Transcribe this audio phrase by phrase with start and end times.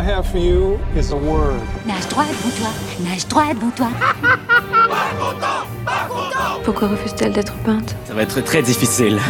[0.00, 1.60] I have for you is a word.
[1.84, 2.70] Nage droit devant toi,
[3.04, 3.88] nage droit devant toi.
[6.64, 7.94] Pourquoi refuse-t-elle d'être peinte?
[8.06, 9.20] Ça va être très difficile.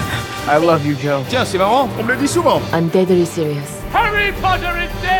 [0.48, 1.24] I love you, Joe.
[1.28, 2.62] Tiens, c'est marrant, on me le dit souvent.
[2.72, 3.82] I'm deadly serious.
[3.92, 5.19] Harry Potter is dead!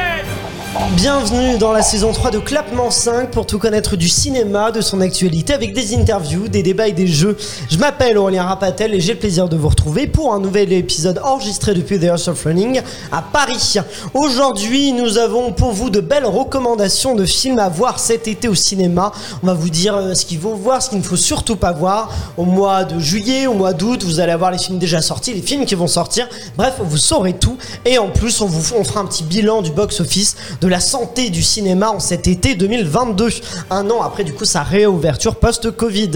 [0.95, 5.01] Bienvenue dans la saison 3 de Clapement 5 pour tout connaître du cinéma, de son
[5.01, 7.37] actualité avec des interviews, des débats et des jeux.
[7.69, 11.21] Je m'appelle Aurélien Rapatel et j'ai le plaisir de vous retrouver pour un nouvel épisode
[11.25, 13.79] enregistré depuis The House of Running à Paris.
[14.15, 18.55] Aujourd'hui, nous avons pour vous de belles recommandations de films à voir cet été au
[18.55, 19.11] cinéma.
[19.43, 21.73] On va vous dire euh, ce qu'il faut voir, ce qu'il ne faut surtout pas
[21.73, 22.13] voir.
[22.37, 25.43] Au mois de juillet, au mois d'août, vous allez avoir les films déjà sortis, les
[25.43, 26.29] films qui vont sortir.
[26.57, 27.57] Bref, vous saurez tout.
[27.85, 31.31] Et en plus, on vous on fera un petit bilan du box-office de la santé
[31.31, 33.29] du cinéma en cet été 2022.
[33.71, 36.11] Un an après, du coup, sa réouverture post-Covid.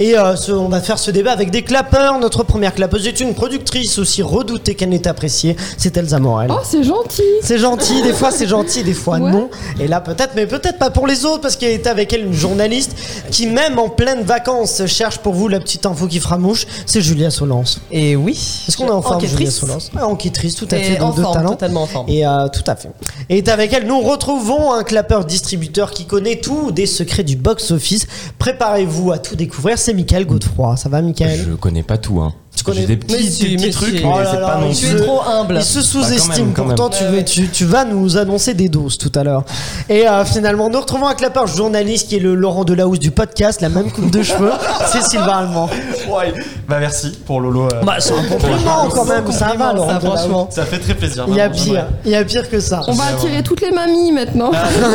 [0.00, 2.18] Et euh, ce- on va faire ce débat avec des clapeurs.
[2.18, 5.56] Notre première clapeuse est une productrice aussi redoutée qu'elle n'est appréciée.
[5.76, 6.50] C'est Elsa Morel.
[6.52, 9.30] Oh, c'est gentil C'est gentil, des fois c'est gentil, des fois Ouais.
[9.30, 9.50] non.
[9.80, 12.32] Et là peut-être, mais peut-être pas pour les autres, parce qu'il est avec elle une
[12.32, 12.96] journaliste
[13.30, 16.66] qui, même en pleine vacances, cherche pour vous la petite info qui fera mouche.
[16.86, 17.80] C'est Julia Solence.
[17.90, 18.32] Et oui.
[18.68, 19.50] Est-ce qu'on est en forme, Julia.
[19.50, 21.50] Solence Ah, Enquêtrice, tout à fait, en de forme, talent.
[21.50, 22.08] totalement en forme.
[22.08, 22.90] Et euh, tout à fait.
[23.28, 27.36] Et est avec elle, nous retrouvons un clapeur distributeur qui connaît tout des secrets du
[27.36, 28.06] box-office.
[28.38, 30.76] Préparez-vous à tout découvrir, c'est Michael Godefroy.
[30.76, 31.44] Ça va, Michael?
[31.48, 32.34] Je connais pas tout, hein.
[32.54, 34.04] Tu connais- des petits, si, des petits trucs, si.
[34.04, 35.56] mais Oh c'est pas non il Tu se- es trop humble.
[35.58, 36.18] Il se sous-estime.
[36.18, 37.24] Bah, quand même, quand Pourtant, tu, Ouais, veux- ouais.
[37.24, 39.44] tu, tu vas nous annoncer des doses tout à l'heure.
[39.88, 43.60] Et euh, finalement, nous retrouvons un clapeur journaliste qui est le Laurent Delahousse du podcast,
[43.62, 44.52] la même coupe de cheveux.
[44.92, 45.68] C'est Sylvain Allemand.
[46.08, 46.34] Ouais.
[46.68, 47.64] Bah merci pour Lolo.
[47.72, 49.30] euh, Bah, c'est un compliment quand même.
[49.32, 50.48] Ça va, Laurent ça, franchement.
[50.50, 51.24] Ça fait très plaisir.
[51.28, 51.86] Il y a pire.
[52.04, 52.82] Il y a pire que ça.
[52.86, 54.52] On va attirer toutes les mamies maintenant.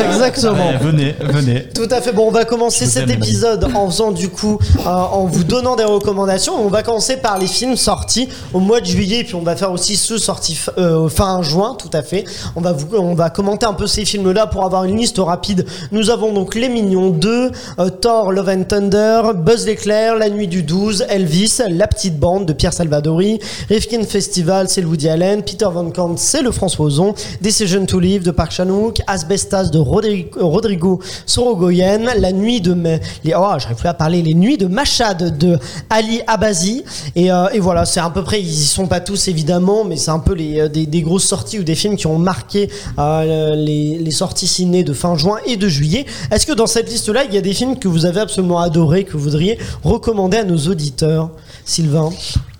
[0.09, 0.69] Exactement.
[0.69, 1.67] Ouais, venez, venez.
[1.73, 2.11] Tout à fait.
[2.13, 5.83] Bon, on va commencer cet épisode en faisant du coup, euh, en vous donnant des
[5.83, 6.53] recommandations.
[6.63, 9.71] On va commencer par les films sortis au mois de juillet, puis on va faire
[9.71, 12.25] aussi ceux sortis euh, fin juin, tout à fait.
[12.55, 15.65] On va vous, on va commenter un peu ces films-là pour avoir une liste rapide.
[15.91, 20.47] Nous avons donc Les Mignons 2, euh, Thor, Love and Thunder, Buzz l'éclair, La Nuit
[20.47, 25.43] du 12, Elvis, La Petite Bande de Pierre Salvadori, Rifkin Festival, c'est le Woody Allen,
[25.43, 29.79] Peter Van Kant, c'est le François Ozon, Decision to Live de Park Chan-wook, Asbestas de
[29.79, 32.75] Rodrigo, Sorogoyen, La Nuit de
[33.23, 35.57] les, oh, parler, Les Nuits de Machad de
[35.89, 36.83] Ali Abazi,
[37.15, 39.95] et, euh, et voilà, c'est à peu près, ils y sont pas tous évidemment, mais
[39.95, 42.69] c'est un peu les, euh, des, des grosses sorties ou des films qui ont marqué
[42.99, 46.05] euh, les, les sorties ciné de fin juin et de juillet.
[46.31, 49.03] Est-ce que dans cette liste-là, il y a des films que vous avez absolument adorés,
[49.03, 51.31] que vous voudriez recommander à nos auditeurs?
[51.65, 52.11] Sylvain,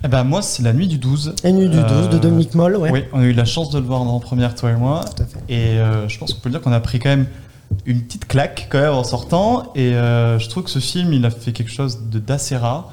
[0.04, 1.36] Eh ben moi c'est la nuit du 12.
[1.44, 2.92] La Nuit du 12 de Dominique Moll, ouais.
[2.92, 5.06] Oui, on a eu la chance de le voir en première toi et moi.
[5.16, 5.40] Tout à fait.
[5.48, 5.78] Et
[6.08, 7.28] je pense qu'on peut dire qu'on a pris quand même
[7.86, 9.72] une petite claque quand même en sortant.
[9.76, 12.92] Et euh, je trouve que ce film, il a fait quelque chose d'assez rare.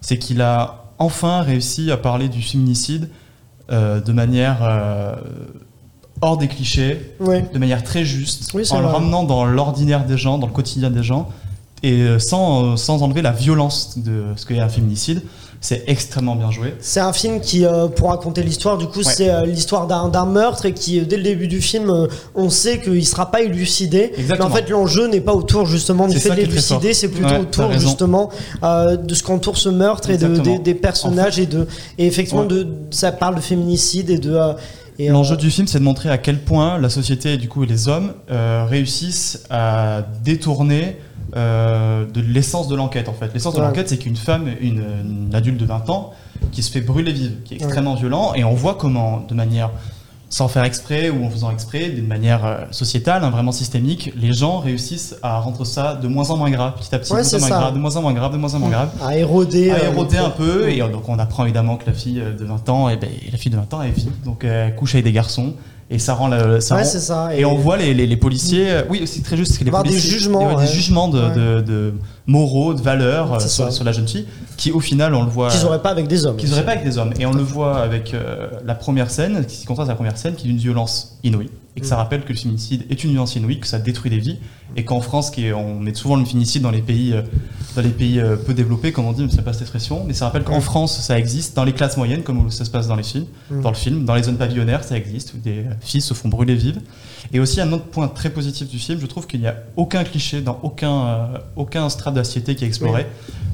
[0.00, 3.08] C'est qu'il a enfin réussi à parler du féminicide
[3.70, 5.14] euh, de manière euh,
[6.20, 8.92] hors des clichés, de manière très juste, Oui, en le vrai.
[8.92, 11.28] ramenant dans l'ordinaire des gens, dans le quotidien des gens,
[11.82, 15.22] et euh, sans, sans enlever la violence de ce qu'est un féminicide.
[15.60, 16.74] C'est extrêmement bien joué.
[16.80, 20.66] C'est un film qui, euh, pour raconter l'histoire, du coup, c'est euh, l'histoire d'un meurtre
[20.66, 24.12] et qui, dès le début du film, euh, on sait qu'il sera pas élucidé.
[24.16, 24.48] Exactement.
[24.48, 27.38] Mais en fait, l'enjeu n'est pas autour justement du fait de l'élucider, c'est plutôt Ouais,
[27.40, 28.30] autour justement
[28.62, 31.66] de ce qu'entoure ce meurtre et de, des, des personnages et de
[31.98, 32.48] et effectivement Ouais.
[32.48, 34.38] de ça parle de féminicide et de
[34.98, 37.88] L'enjeu du film, c'est de montrer à quel point la société et du coup les
[37.88, 40.96] hommes réussissent à détourner
[41.34, 43.32] euh, de l'essence de l'enquête en fait.
[43.34, 43.66] L'essence de Ouais.
[43.66, 44.84] l'enquête, c'est qu'une femme, une,
[45.28, 46.12] une adulte de 20 ans,
[46.52, 49.70] qui se fait brûler vive, qui est extrêmement violent, et on voit comment, de manière
[50.28, 54.32] sans faire exprès ou en faisant exprès, d'une manière euh, sociétale, hein, vraiment systémique, les
[54.32, 57.38] gens réussissent à rendre ça de moins en moins grave, petit à petit, Ouais, de,
[57.38, 58.90] moins en moins grave, de moins en moins grave, de moins en moins grave.
[59.04, 62.20] À éroder, à euh, éroder un peu et donc on apprend évidemment que la fille
[62.20, 64.94] de 20 ans et ben, la fille de 20 ans elle vit donc elle couche
[64.96, 65.54] avec des garçons
[65.88, 67.36] et ça rend la, ça Ouais, rend- ça.
[67.36, 69.68] et, on voit les, les, les policiers euh, oui c'est très juste parce que les
[69.70, 70.66] Avoir des policiers jugements, il y a ouais.
[70.66, 71.34] des jugements de, Ouais.
[71.34, 71.94] de, de
[72.26, 74.26] moraux de valeurs euh, sur, la jeune fille
[74.56, 76.36] qui au final on le voit qu'ils auraient pas avec des hommes.
[76.36, 77.12] qu'ils n'auraient pas avec des hommes.
[77.20, 80.34] Et on le voit avec euh, la première scène, qui contraste à la première scène,
[80.34, 81.50] qui est d'une violence inouïe.
[81.76, 84.18] Et que ça rappelle que le féminicide est une violence inouïe, que ça détruit des
[84.18, 84.38] vies.
[84.76, 87.20] Et qu'en France, qui est- on met souvent le féminicide dans les pays, euh,
[87.74, 90.02] dans les pays euh, peu développés, comme on dit, mais pas cette expression.
[90.06, 90.62] Mais ça rappelle qu'en Mm.
[90.62, 93.60] France, ça existe, dans les classes moyennes, comme ça se passe dans les films, Mm.
[93.60, 96.54] dans le film, dans les zones pavillonnaires, ça existe, où des filles se font brûler
[96.54, 96.80] vives.
[97.32, 100.04] Et aussi, un autre point très positif du film, je trouve qu'il n'y a aucun
[100.04, 101.26] cliché dans aucun, euh,
[101.56, 103.06] aucun strat société qui est exploré.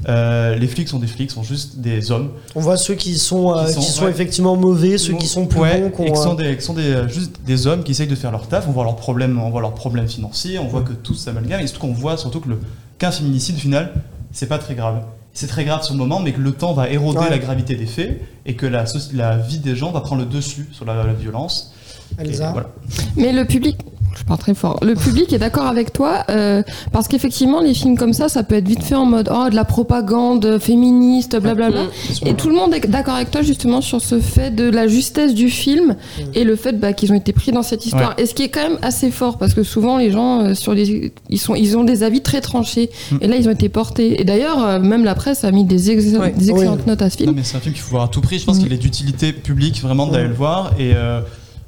[0.09, 2.31] Euh, les flics sont des flics, sont juste des hommes.
[2.55, 4.09] On voit ceux qui sont, euh, Qui qui sont, ouais.
[4.11, 5.89] effectivement mauvais, ceux qui sont plus Ouais, bons.
[5.91, 8.15] qu'on, et qui sont, euh, des, qui sont des, juste des hommes qui essayent de
[8.15, 8.67] faire leur taf.
[8.67, 11.67] On voit leurs problèmes, on voit leurs problèmes financiers, on voit que tout s'amalgame, et
[11.67, 12.59] surtout qu'on voit surtout que le
[12.99, 13.93] qu'un féminicide au final,
[14.31, 15.03] c'est pas très grave.
[15.33, 17.29] C'est très grave sur le moment, mais que le temps va éroder Ouais.
[17.29, 20.69] la gravité des faits et que la, la vie des gens va prendre le dessus
[20.73, 21.72] sur la, la violence.
[22.19, 22.51] Et Elsa.
[22.51, 22.69] voilà.
[23.17, 23.77] Mais le public.
[24.15, 24.79] je parle très fort.
[24.83, 26.61] Le public est d'accord avec toi euh,
[26.91, 29.55] parce qu'effectivement, les films comme ça, ça peut être vite fait en mode oh de
[29.55, 31.85] la propagande féministe, blablabla.
[32.25, 35.33] Et tout le monde est d'accord avec toi justement sur ce fait de la justesse
[35.33, 35.95] du film
[36.35, 38.13] et le fait bah, qu'ils ont été pris dans cette histoire.
[38.19, 40.73] Et ce qui est quand même assez fort parce que souvent les gens euh, sur
[40.75, 43.17] les ils sont ils ont des avis très tranchés Mm.
[43.21, 44.21] et là ils ont été portés.
[44.21, 46.31] Et d'ailleurs, euh, même la presse a mis des, ex- Ouais.
[46.37, 47.33] des excellentes notes à ce Non, film.
[47.35, 48.37] mais c'est un film qu'il faut voir à tout prix.
[48.39, 50.29] Je pense qu'il est d'utilité publique vraiment d'aller Ouais.
[50.29, 50.71] le voir.
[50.79, 50.93] Et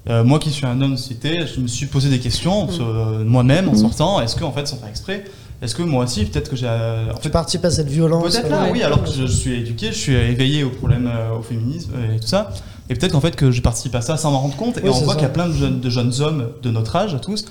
[0.10, 3.24] euh, moi qui suis un homme cité, je me suis posé des questions sur, euh,
[3.26, 4.22] moi-même en sortant.
[4.22, 5.26] Est-ce que, en fait, sans faire exprès,
[5.62, 6.68] est-ce que moi aussi, peut-être que j'ai.
[6.68, 8.24] euh, En Tu fait, participes à cette violence.
[8.36, 11.42] Peut-être là, oui, alors que je, suis éduqué, je suis éveillé au problème, euh, au
[11.42, 12.52] féminisme et tout ça.
[12.90, 14.76] Et peut-être qu'en fait que je participe à ça sans m'en rendre compte.
[14.84, 16.96] Oui, et on voit qu'il y a plein de jeunes, de jeunes hommes de notre
[16.96, 17.46] âge, à tous,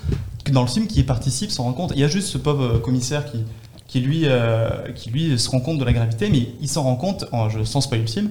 [0.53, 1.93] dans le film qui y participent sans rendre compte.
[1.97, 3.39] Il y a juste ce pauvre commissaire qui,
[3.89, 6.95] qui, lui, euh, qui lui se rend compte de la gravité, mais il s'en rend
[6.95, 8.31] compte, en, je, sans spoiler le film,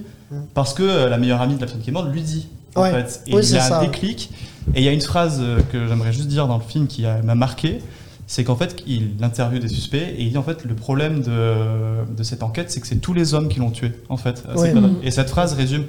[0.54, 2.46] parce que euh, la meilleure amie de la femme qui est morte lui dit.
[2.74, 2.90] En Ouais.
[2.90, 3.22] fait.
[3.26, 4.30] Et Oui, il c'est a ça, un déclic.
[4.74, 7.04] Et il y a une phrase euh, que j'aimerais juste dire dans le film qui
[7.24, 7.80] m'a marqué
[8.26, 12.06] c'est qu'en fait, il interviewe des suspects et il dit en fait le problème de,
[12.16, 14.42] de cette enquête, c'est que c'est tous les hommes qui l'ont tué, en fait.
[14.56, 14.72] Ouais.
[14.72, 14.94] période.
[15.02, 15.84] Et cette phrase résume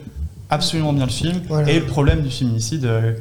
[0.50, 1.72] absolument bien le film Voilà.
[1.72, 3.14] et le problème du féminicide euh,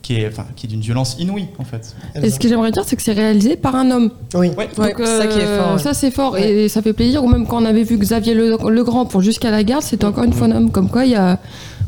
[0.00, 1.94] qui est, enfin, qui est d'une violence inouïe, en fait.
[2.22, 4.10] Et ce que j'aimerais dire, c'est que c'est réalisé par un homme.
[4.34, 4.48] Oui.
[4.56, 4.68] Ouais.
[4.74, 5.72] Donc, ça qui est euh, fort.
[5.74, 5.78] ouais.
[5.78, 7.22] Ça, c'est fort et ça fait plaisir.
[7.22, 10.24] Ou même quand on avait vu Xavier Le- Legrand pour Jusqu'à la garde, c'était encore
[10.24, 10.70] une fois un homme.
[10.70, 11.38] Comme quoi, il y a.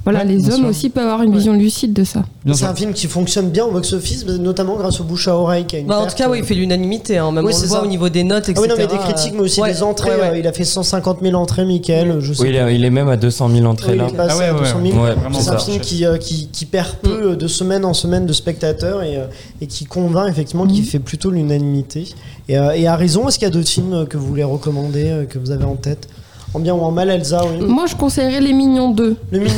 [0.05, 0.67] Voilà, Ouais, les hommes sûr.
[0.69, 1.37] aussi peuvent avoir une Ouais.
[1.39, 2.25] vision lucide de ça.
[2.53, 5.77] C'est un film qui fonctionne bien au box-office, notamment grâce au bouche à oreille qui
[5.77, 7.17] a une Bah, en tout cas, oui, euh, il fait l'unanimité.
[7.17, 7.33] Hein.
[7.33, 7.85] Même Oui, on le c'est voit ça.
[7.85, 8.61] au niveau des notes, Ah etc.
[8.62, 10.11] oui, non, mais des critiques, mais aussi Ouais, des entrées.
[10.11, 10.29] ouais, ouais.
[10.35, 12.19] euh, il a fait 150 000 entrées, Michael.
[12.21, 14.05] Je sais Oui, il est, il est même à 200 000 entrées Oui, là.
[14.11, 14.91] il est passé Ah ouais, à ouais, 200 ouais.
[14.91, 15.03] 000.
[15.05, 17.95] Ouais, Vraiment, C'est un film qui, euh, qui, qui perd peu euh, de semaine en
[17.95, 19.25] semaine de spectateurs et, euh,
[19.62, 22.06] et qui convainc effectivement, qui fait plutôt l'unanimité.
[22.51, 24.45] Et, euh, et à raison, est-ce qu'il y a d'autres films euh, que vous voulez
[24.45, 26.09] recommander, euh, que vous avez en tête?
[26.55, 27.67] En bien ou en mal, Elsa, oui.
[27.67, 29.17] Moi, je conseillerais Les Mignons 2.
[29.33, 29.53] Le mignon.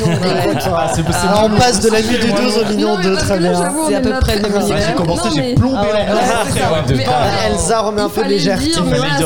[0.75, 1.27] Ah, c'est possible.
[1.29, 3.37] Alors, on passe de la nuit des deux au mignon Non, mais 2, parce très
[3.39, 3.53] bien.
[3.87, 4.51] C'est à peu près le même
[4.87, 8.71] j'ai commencé, j'ai mais- plombé Ah la Elsa remet un peu de légèreté.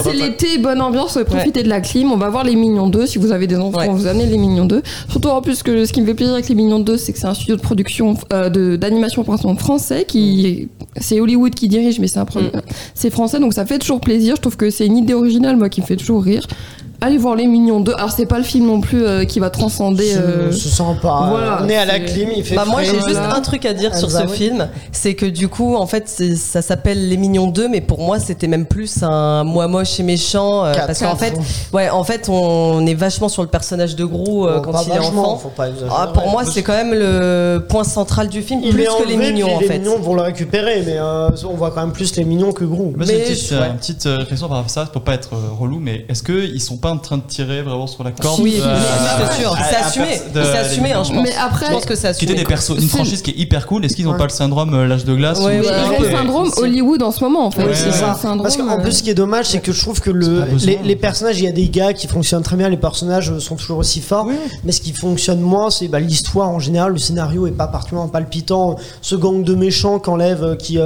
[0.03, 2.12] c'est l'été, bonne ambiance, profitez de la clim.
[2.12, 3.06] On va voir Les Mignons 2.
[3.06, 4.81] Si vous avez des enfants, vous amenez Les Mignons 2.
[5.09, 7.19] Surtout en plus que ce qui me fait plaisir avec Les Mignons 2, c'est que
[7.19, 9.23] c'est un studio de production euh, de- d'animation
[9.57, 10.68] français qui
[11.00, 12.51] c'est Hollywood qui dirige, mais c'est un pro- Mm.
[12.95, 14.35] c'est français, donc ça fait toujours plaisir.
[14.35, 16.45] Je trouve que c'est une idée originale, moi, qui me fait toujours rire.
[17.03, 17.94] Allez voir Les Mignons 2.
[17.98, 20.13] Alors c'est pas le film non plus euh, qui va transcender.
[20.18, 21.25] euh, Se, se sent pas.
[21.31, 23.74] voilà, on est à la clim, il fait Bah moi j'ai juste un truc à
[23.74, 24.30] dire sur ce oui.
[24.38, 28.19] film, c'est que du coup en fait ça s'appelle Les Mignons 2 mais pour moi
[28.19, 31.33] c'était même plus un moi moche et méchant euh, parce qu'en fait
[31.74, 34.83] ouais en fait on est vachement sur le personnage de Gros euh, Bon, quand pas
[34.86, 35.38] il est enfant.
[35.38, 35.92] faut pas exagérer.
[35.97, 39.18] Ah, pour moi c'est quand même le point central du film il plus que les
[39.18, 39.80] mignons en les fait.
[39.80, 43.06] mignons vont le récupérer, mais on voit quand même plus les mignons que j'ai Mais
[43.06, 43.69] une petite, ouais.
[43.71, 46.77] une petite réflexion par rapport à ça, pour pas être relou, mais est-ce qu'ils sont
[46.77, 50.21] pas en train de tirer vraiment sur la corde Oui, c'est sûr, à- c'est assumé,
[50.33, 51.23] c'est assumé hein, je pense.
[51.23, 52.33] Mais après, Je pense que c'est assumé.
[52.35, 53.85] des persos, une franchise qui est hyper cool.
[53.85, 54.17] Est-ce qu'ils n'ont Ouais.
[54.17, 56.11] pas le syndrome euh, l'âge de glace Ouais, ou- ouais, Mais ouais, ils ont ouais,
[56.11, 56.51] le syndrome.
[56.57, 57.63] Hollywood en ce moment, en fait.
[57.63, 57.91] Ouais, c'est ouais.
[57.91, 58.11] ça.
[58.11, 60.11] Un syndrome, Parce qu'en euh, plus, ce qui est dommage, c'est que je trouve que
[60.11, 63.55] les, les personnages, il y a des gars qui fonctionnent très bien, les personnages sont
[63.55, 64.25] toujours aussi forts.
[64.27, 64.35] Oui.
[64.63, 66.91] Mais ce qui fonctionne moins, c'est bah, l'histoire en général.
[66.94, 68.75] Le scénario est pas particulièrement palpitant.
[69.01, 70.77] Ce gang de méchants qu'enlève, euh, qui,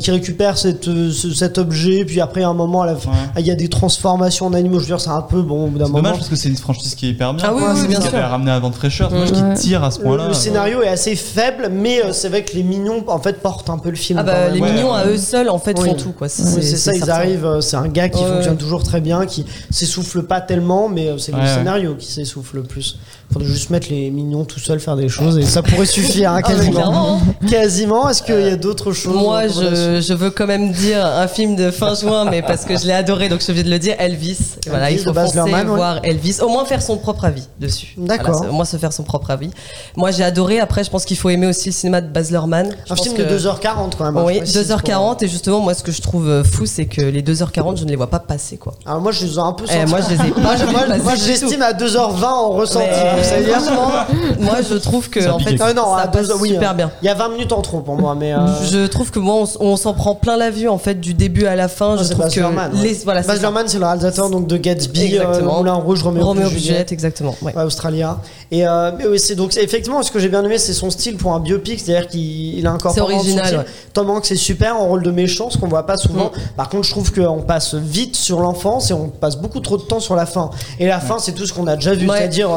[0.00, 3.54] qui récupère cette, ce- cet objet, puis après, à un moment, ah, il y a
[3.54, 4.76] des transformations en animaux.
[4.78, 5.98] Je veux dire, c'est un peu bon au bout d'un moment.
[6.02, 7.46] dommage parce que c'est une franchise qui est hyper bien.
[7.48, 7.72] Ah oui, quoi.
[7.72, 8.14] oui, C'est bien qui sûr.
[8.16, 9.08] avait ramené à Vente Fraîcheur.
[9.10, 9.54] C'est dommage Ouais.
[9.54, 10.28] qu'ils tirent à ce point-là.
[10.28, 13.70] le scénario est assez faible, mais euh, c'est vrai que les mignons en fait portent
[13.70, 14.18] un peu le film.
[14.18, 14.98] Ah bah les Ouais, mignons ouais.
[15.00, 15.88] à eux seuls en fait Oui.
[15.88, 16.26] font tout quoi.
[16.26, 17.12] Oui, c'est ça, ils certain.
[17.14, 17.46] arrivent.
[17.46, 21.08] euh, C'est un gars qui Ouais, fonctionne toujours très bien, qui s'essouffle pas tellement, mais
[21.08, 22.98] euh, c'est le scénario qui s'essouffle le plus.
[23.32, 26.36] Faudrait juste mettre les mignons tout seuls faire des choses et ça pourrait suffire, hein,
[26.38, 27.20] Ah, quasiment.
[27.50, 28.08] quasiment.
[28.08, 31.56] Est-ce qu'il y a d'autres choses Moi, je, je veux quand même dire un film
[31.56, 33.94] de fin juin, mais parce que je l'ai adoré, donc je obligée de le dire,
[33.98, 34.38] Elvis.
[34.66, 35.64] Et voilà, Elvis il faut ouais.
[35.64, 36.38] voir Elvis.
[36.40, 37.94] Au moins faire son propre avis dessus.
[37.98, 38.36] D'accord.
[38.36, 39.50] Voilà, au moins se faire son propre avis.
[39.96, 40.60] Moi, j'ai adoré.
[40.60, 42.70] Après, je pense qu'il faut aimer aussi le cinéma de Baz Luhrmann.
[42.86, 44.16] Je Un pense film que- de 2h40 quand même.
[44.16, 46.86] hein, Oui, je précise, 2h40 et justement moi ce que je trouve euh, fou c'est
[46.86, 48.74] que les 2h40 je ne les vois pas passer quoi.
[48.86, 50.64] Alors moi, je les ai un peu Eh, moi je les ai pas Moi, je-
[50.64, 51.64] vus moi, passer moi, du je l'estime tout.
[51.64, 52.86] à 2h20 en ressenti.
[53.15, 53.58] Mais dire
[54.40, 56.74] moi je trouve que en fait Ah non, à ça passe super hein.
[56.74, 56.90] bien.
[57.02, 58.32] Il y a 20 minutes en trop pour moi, mais.
[58.32, 58.38] euh,
[58.70, 61.56] Je trouve que moi on, s'en prend plein la vue en fait du début à
[61.56, 61.94] la fin.
[61.94, 62.40] Ah, je c'est trouve que
[62.82, 63.42] les voilà c'est Baz ça.
[63.42, 65.58] Luhrmann, c'est le réalisateur donc de Gatsby, euh, Exactement.
[65.58, 67.34] Moulin Rouge, Roméo, Juliette exactement.
[67.42, 67.54] ouais.
[67.54, 68.18] Ouais, Australia.
[68.50, 71.16] Et euh, mais oui, c'est donc effectivement ce que j'ai bien aimé, c'est son style
[71.16, 73.64] pour un biopic, c'est-à-dire qu'il il a encore C'est original.
[73.92, 76.30] Tom Hanks c'est super en rôle de méchant, ce qu'on voit pas souvent.
[76.56, 79.82] Par contre, je trouve qu'on passe vite sur l'enfance et on passe beaucoup trop de
[79.82, 80.50] temps sur la fin.
[80.78, 82.50] Et la fin, c'est tout ce qu'on a déjà vu, c'est-à-dire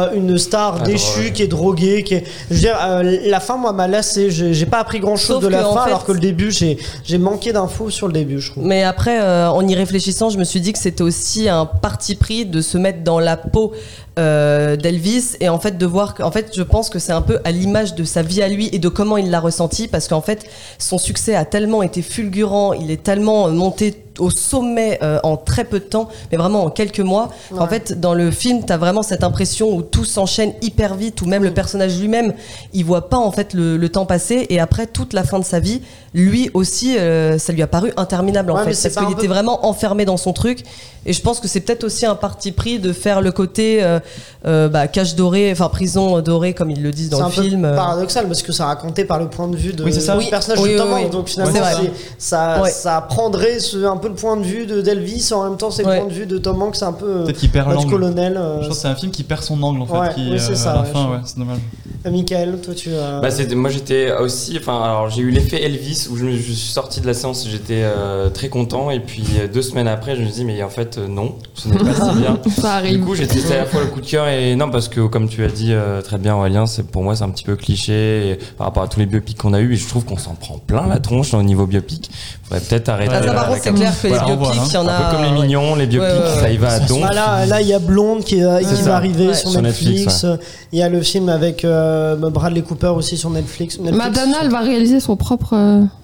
[0.00, 2.24] euh, une star Ah, déchue qui est droguée, qui est.
[2.50, 4.30] Je veux dire, euh, la fin, moi, m'a lassé.
[4.30, 7.18] J'ai pas appris grand-chose Sauf de la fin, fait- alors que le début, j'ai j'ai
[7.18, 8.64] manqué d'infos sur le début, je trouve.
[8.64, 12.14] Mais après, euh, en y réfléchissant, je me suis dit que c'était aussi un parti
[12.14, 13.72] pris de se mettre dans la peau
[14.18, 17.38] euh, d'Elvis et en fait de voir qu'en fait je pense que c'est un peu
[17.44, 20.20] à l'image de sa vie à lui et de comment il l'a ressenti parce qu'en
[20.20, 20.46] fait
[20.78, 25.64] son succès a tellement été fulgurant, il est tellement monté au sommet euh, en très
[25.64, 27.30] peu de temps, mais vraiment en quelques mois.
[27.56, 31.22] En fait, dans le film, tu as vraiment cette impression où tout s'enchaîne hyper vite,
[31.22, 32.34] où même le personnage lui-même,
[32.72, 34.46] il voit pas en fait le, le temps passer.
[34.50, 35.80] Et après toute la fin de sa vie,
[36.12, 39.28] lui aussi, euh, ça lui a paru interminable en Ouais, fait, c'est parce qu'il était
[39.28, 40.64] vraiment enfermé dans son truc.
[41.06, 44.00] Et je pense que c'est peut-être aussi un parti pris de faire le côté euh,
[44.44, 47.32] euh, bah, cage dorée, enfin prison dorée comme ils le disent C'est dans un le
[47.32, 47.64] film.
[47.64, 47.74] euh.
[47.74, 50.12] paradoxal parce que ça racontait par le point de vue de Oui, c'est ça.
[50.14, 50.30] du Oui.
[50.30, 51.04] personnage Oui, de oui, Tom oui.
[51.04, 51.10] Hanks.
[51.12, 52.70] Donc finalement, C'est c'est- ça, Ouais.
[52.70, 55.30] ça prendrait ce- un peu le point de vue de d'Elvis.
[55.32, 55.98] En même temps, c'est le Ouais.
[56.00, 57.92] point de vue de Tom Hanks, c'est un peu euh, Peut-être qu'il perd notre l'angle.
[57.92, 58.36] colonel.
[58.36, 59.92] euh, Je pense que c'est un film qui perd son angle en fait.
[59.98, 61.58] Ouais, qui, oui, c'est euh, ça, à la ouais, fin, je- ouais, c'est dommage.
[62.04, 62.90] Michael, toi tu.
[62.90, 67.00] Bah, moi j'étais aussi, enfin alors j'ai eu l'effet Elvis où je, me- suis sorti
[67.00, 70.28] de la séance, j'étais euh, très content et puis euh, deux semaines après je me
[70.28, 72.38] dis mais en fait euh, non, ce n'est pas si bien.
[72.60, 74.88] Ça Du coup j'étais c'était à la fois le coup de cœur et non parce
[74.88, 77.56] que comme tu as dit euh, très bien Aurélien, pour moi c'est un petit peu
[77.56, 80.18] cliché et par rapport à tous les biopics qu'on a eu et je trouve qu'on
[80.18, 82.10] s'en prend plein la tronche au niveau biopic.
[82.44, 83.12] Faudrait peut-être arrêter.
[83.14, 84.88] Ah, ça, par contre, c'est un- clair que Voilà, les biopics, il y en un
[84.88, 84.98] a.
[85.10, 86.40] peu comme les mignons, les biopics, Ouais, ouais, ouais.
[86.40, 87.04] ça y va à donf.
[87.08, 88.56] Ah là, là, il y a Blonde qui, va
[88.96, 89.34] arriver Ouais.
[89.34, 90.26] sur Sur Netflix.
[90.72, 93.78] Il y a le film avec euh, Bradley Cooper aussi sur Netflix.
[93.78, 95.54] Netflix Madonna, elle va réaliser son propre.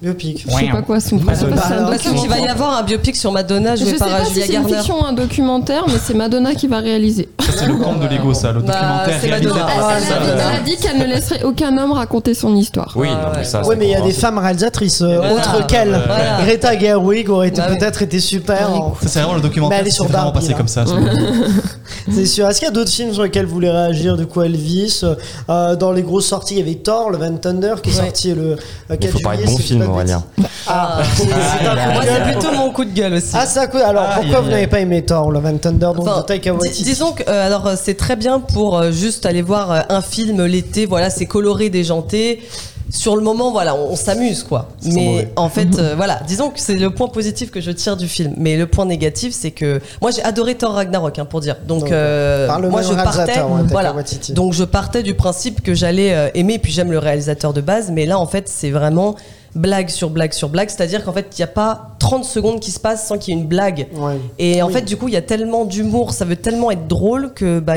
[0.03, 0.45] Euh, Biopic.
[0.47, 3.31] je sais pas quoi, c'est un Alors, Parce qu'il va y avoir un biopic sur
[3.31, 5.95] Madonna Je joué sais par pas euh, si c'est une fiction ou un documentaire, mais
[6.03, 7.29] c'est Madonna qui va réaliser.
[7.39, 8.73] Ça, c'est le conte de Lego, ça, le Bah,
[9.05, 10.43] documentaire réalisé Ah, Elle ça, a dit- Madonna.
[10.53, 12.93] elle a dit qu'elle ne laisserait aucun homme raconter son histoire.
[12.95, 15.35] Oui, non, mais ça, il y a des femmes réalisatrices euh, Voilà.
[15.35, 15.89] autres qu'elle.
[16.07, 16.41] Voilà.
[16.43, 18.71] Greta Gerwig aurait Bah peut-être été super.
[18.71, 20.53] en- Ça, c'est vraiment le documentaire elle est qui sur s'est vraiment passé là.
[20.55, 20.85] comme ça.
[22.11, 22.47] C'est sûr.
[22.47, 25.01] Est-ce qu'il y a d'autres films sur lesquels vous voulez réagir Du coup, Elvis.
[25.49, 28.33] euh, dans les grosses sorties, il y avait Thor, le Van Thunder, qui est sorti
[28.33, 28.55] le euh,
[28.89, 30.23] 4 Il faut parler de juillet, de Aurélien.
[30.67, 33.33] Ah, un coup Moi, c'est plutôt mon coup de gueule aussi.
[33.33, 33.77] Ah, coup.
[33.77, 36.83] Alors, Ah, pourquoi vous n'avez pas aimé Thor, le Van Thunder, donc de Taika Waititi
[36.83, 40.01] disons que euh, alors euh, c'est très bien pour euh, juste aller voir euh, un
[40.01, 42.41] film l'été, voilà, c'est coloré, déjanté.
[42.89, 44.69] Sur le moment, voilà, on, on s'amuse quoi.
[44.79, 47.97] Ça Mais en fait, euh, voilà, disons que c'est le point positif que je tire
[47.97, 48.33] du film.
[48.37, 51.57] Mais le point négatif, c'est que moi j'ai adoré Thor Ragnarok, hein, pour dire.
[51.67, 53.93] Donc, Donc, euh, par le moi je partais, Taika voilà.
[54.29, 57.91] Donc je partais du principe que j'allais euh, aimer, puis j'aime le réalisateur de base.
[57.91, 59.15] Mais là, en fait, c'est vraiment
[59.55, 60.69] blague sur blague sur blague.
[60.69, 63.37] C'est-à-dire qu'en fait, il n'y a pas 30 secondes qui se passent sans qu'il y
[63.37, 63.87] ait une blague.
[63.95, 64.17] Ouais.
[64.39, 64.73] Et en Oui.
[64.73, 67.75] fait, du coup, il y a tellement d'humour, ça veut tellement être drôle que bah,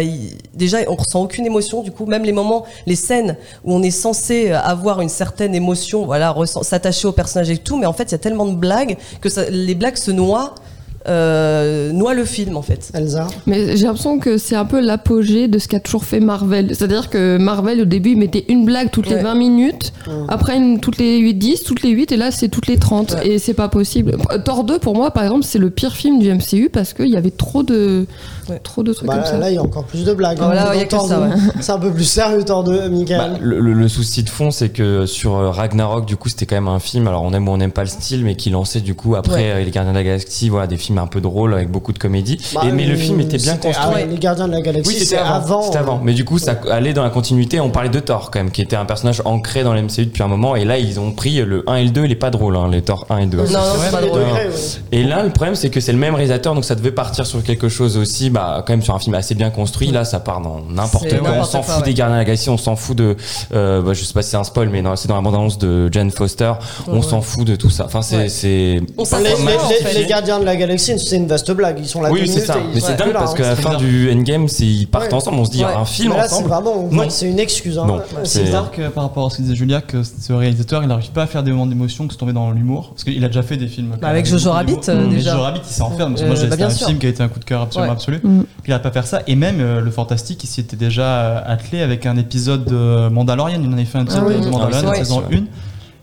[0.55, 1.83] déjà, on ressent aucune émotion.
[1.83, 6.05] Du coup, même les moments, les scènes où on est censé avoir une certaine émotion,
[6.07, 8.97] voilà, s'attacher au personnage et tout, mais en fait, il y a tellement de blagues
[9.21, 10.55] que ça- les blagues se noient,
[11.09, 12.91] euh, noient le film, en fait.
[12.95, 16.69] Elsa Mais j'ai l'impression que c'est un peu l'apogée de ce qu'a toujours fait Marvel.
[16.75, 19.23] C'est-à-dire que Marvel, au début, il mettait une blague toutes les Ouais.
[19.23, 19.93] 20 minutes,
[20.29, 23.13] après une toutes les 8, 10, toutes les 8, et là, c'est toutes les 30.
[23.13, 23.29] Ouais.
[23.29, 24.17] Et c'est pas possible.
[24.45, 27.17] Thor 2, pour moi, par exemple, c'est le pire film du MCU parce qu'il y
[27.17, 28.07] avait trop de,
[28.51, 28.59] Ouais.
[28.63, 29.39] trop de trucs Bah, comme ça.
[29.39, 30.39] Là, il y a encore plus de blagues.
[30.39, 31.23] Voilà, hein, il y a dans que Thor ça, 2.
[31.23, 31.31] ouais.
[31.61, 33.39] C'est un peu plus sérieux, Thor 2, Bah, Michael.
[33.41, 36.57] le, le- le souci de fond, c'est que sur euh, Ragnarok, du coup, c'était quand
[36.57, 37.07] même un film.
[37.09, 39.35] Alors, on aime ou on n'aime pas le style, mais qui lançait du coup après
[39.35, 39.51] Ouais.
[39.53, 41.99] euh, les Gardiens de la Galaxie, voilà, des films un peu drôles avec beaucoup de
[41.99, 42.39] comédie.
[42.55, 43.77] Bah, Et mais le euh, film était bien construit.
[43.81, 45.63] ah ouais, Les Gardiens de la Galaxie, Oui, c'était avant.
[45.63, 46.01] C'était avant.
[46.03, 47.61] Mais du coup, ça allait dans la continuité.
[47.61, 50.29] On parlait de Thor quand même, qui était un personnage ancré dans l'MCU depuis un
[50.29, 50.57] moment.
[50.57, 52.05] Et là, ils ont pris le 1 et le 2.
[52.07, 53.37] Il est pas drôle, hein, les Thor 1 et 2.
[53.39, 54.21] Non, non, c'est pas les drôle.
[54.93, 57.43] Et là, le problème, c'est que c'est le même réalisateur, donc ça devait partir sur
[57.43, 59.91] quelque chose aussi, bah, quand même sur un film assez bien construit.
[59.91, 61.31] Là, ça part dans n'importe quoi.
[61.39, 61.83] On s'en fout ouais.
[61.85, 63.17] des Gardiens de la Galaxie, on s'en fout de,
[63.55, 65.89] euh, bah, je sais pas si c'est un spoil, mais c'est dans la bande-annonce de
[65.93, 66.53] Jane Foster.
[66.87, 67.03] On Ouais.
[67.03, 67.85] s'en fout de tout ça.
[67.87, 68.29] Enfin, c'est, Ouais.
[68.29, 68.47] c'est.
[68.49, 71.79] Les, les- les- Gardiens de la Galaxie, c'est une vaste blague.
[71.79, 72.57] Ils sont là Oui, c'est ça.
[72.59, 73.37] ils Mais c'est dingue parce hein.
[73.37, 76.51] qu'à la fin du Endgame, c'est, ils partent ensemble, on se dit, un film ensemble.
[77.09, 77.79] c'est une excuse.
[77.79, 77.87] hein.
[78.25, 81.11] C'est- bizarre que par rapport à ce que disait Julia, que ce réalisateur, il n'arrive
[81.11, 82.91] pas à faire des moments d'émotion que se tomber dans l'humour.
[82.91, 83.97] Parce qu'il a déjà fait des films.
[84.01, 85.33] Bah, avec Jojo Rabbit, euh, Mais déjà.
[85.33, 86.11] Jojo Rabbit, il enferme.
[86.13, 87.93] Parce que Euh, moi, j'ai- un film qui a été un coup de cœur absolument
[87.93, 88.20] absolu.
[88.23, 88.43] Mm.
[88.67, 89.23] Il n'arrive pas à faire ça.
[89.27, 93.09] Et même euh, le Fantastique, il s'y était déjà euh, attelé avec un épisode de
[93.09, 93.61] Mandalorian.
[93.63, 94.35] Il en avait fait un épisode oui.
[94.35, 94.99] de Ah oui, Mandalorian, la vrai.
[94.99, 95.37] saison 1.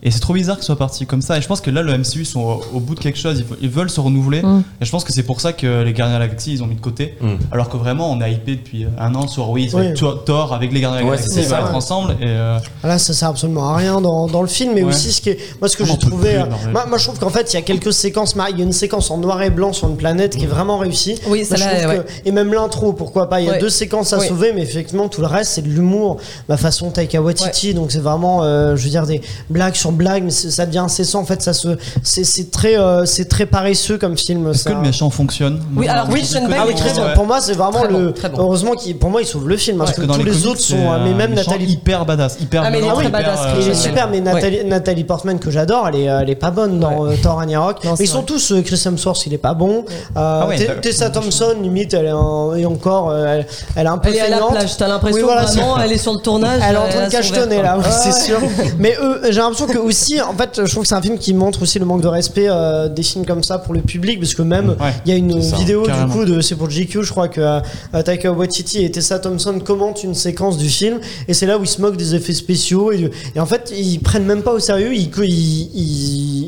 [0.02, 1.36] Et c'est trop bizarre que ce soit parti comme ça.
[1.38, 3.38] Et je pense que là, le MCU sont au, au bout de quelque chose.
[3.40, 4.42] Ils, ve- ils veulent se renouveler.
[4.42, 4.62] Mm.
[4.80, 6.66] Et je pense que c'est pour ça que les Gardiens de la Galaxie, ils ont
[6.66, 7.16] mis de côté.
[7.20, 7.34] Mm.
[7.50, 9.88] Alors que vraiment, on a hypé depuis un an sur oui, ça va Oui.
[9.90, 11.74] être Thor- avec les Gardiens de la Ouais, Galaxie, vont ça, être ouais.
[11.76, 12.12] ensemble.
[12.20, 14.88] Et euh, Là, ça sert absolument à rien dans, dans le film, mais Ouais.
[14.90, 17.18] aussi ce qui est, moi, ce que j'ai trouvé, plus, euh, moi, moi, je trouve
[17.18, 19.50] qu'en fait, il y a quelques séquences, il y a une séquence en noir et
[19.50, 21.18] blanc sur une planète qui est vraiment réussie.
[21.26, 21.96] Oui, Moi, trouve ouais.
[21.98, 23.40] que- et même l'intro, pourquoi pas.
[23.40, 23.58] Il y a Ouais.
[23.58, 27.20] deux séquences à sauver, mais effectivement, tout le reste, c'est de l'humour, ma façon Taika
[27.20, 27.74] Waititi.
[27.74, 30.78] Donc, c'est vraiment, euh, je veux dire, des blagues sur sur blague, mais ça devient
[30.78, 31.20] incessant.
[31.20, 34.48] En fait, ça se, c'est c'est très, euh, c'est très paresseux comme film.
[34.50, 34.70] Est-ce ça.
[34.70, 35.60] que le méchant fonctionne?
[35.76, 37.08] Oui, alors je Bale Ah oui, est très Ouais.
[37.08, 37.14] bon.
[37.14, 38.12] Pour moi, c'est vraiment Très bon, le.
[38.12, 38.38] très bon.
[38.40, 40.60] Heureusement qu'il, pour moi, il sauve le film parce Parce que, dans tous les, autres
[40.60, 40.90] sont.
[40.90, 41.66] un mais même Nathalie.
[41.66, 45.38] hyper badass, hyper Ah, mais hyper, badass, euh, Il est super, mais Nathalie, Nathalie Portman
[45.38, 47.78] que j'adore, elle est, euh, elle est pas bonne dans euh, Thor Ragnarok.
[48.00, 49.84] Ils sont tous euh, Chris Hemsworth, il est pas bon.
[49.88, 50.80] Euh, Ah ouais, d'accord.
[50.82, 53.42] Tessa Thompson, limite, elle est encore, euh,
[53.76, 55.98] elle, est un peu Elle est à la plage, t'as l'impression Oui, vraiment, elle est
[55.98, 56.60] sur le tournage.
[56.68, 58.20] Elle est en euh, train de cachetonner là, oui, c'est Ouais.
[58.24, 58.38] sûr.
[58.78, 61.34] Mais eux, j'ai l'impression que aussi, en fait, je trouve que c'est un film qui
[61.34, 64.34] montre aussi le manque de respect euh, des films comme ça pour le public, parce
[64.34, 67.02] que même Ouais, il y a une ça, vidéo du coup de, c'est pour GQ,
[67.02, 71.34] je crois que euh, Taika Waititi et Tessa Thompson commentent une séquence du film, et
[71.34, 74.26] c'est là où ils se moquent des effets spéciaux et, et en fait ils prennent
[74.26, 75.10] même pas au sérieux, ils,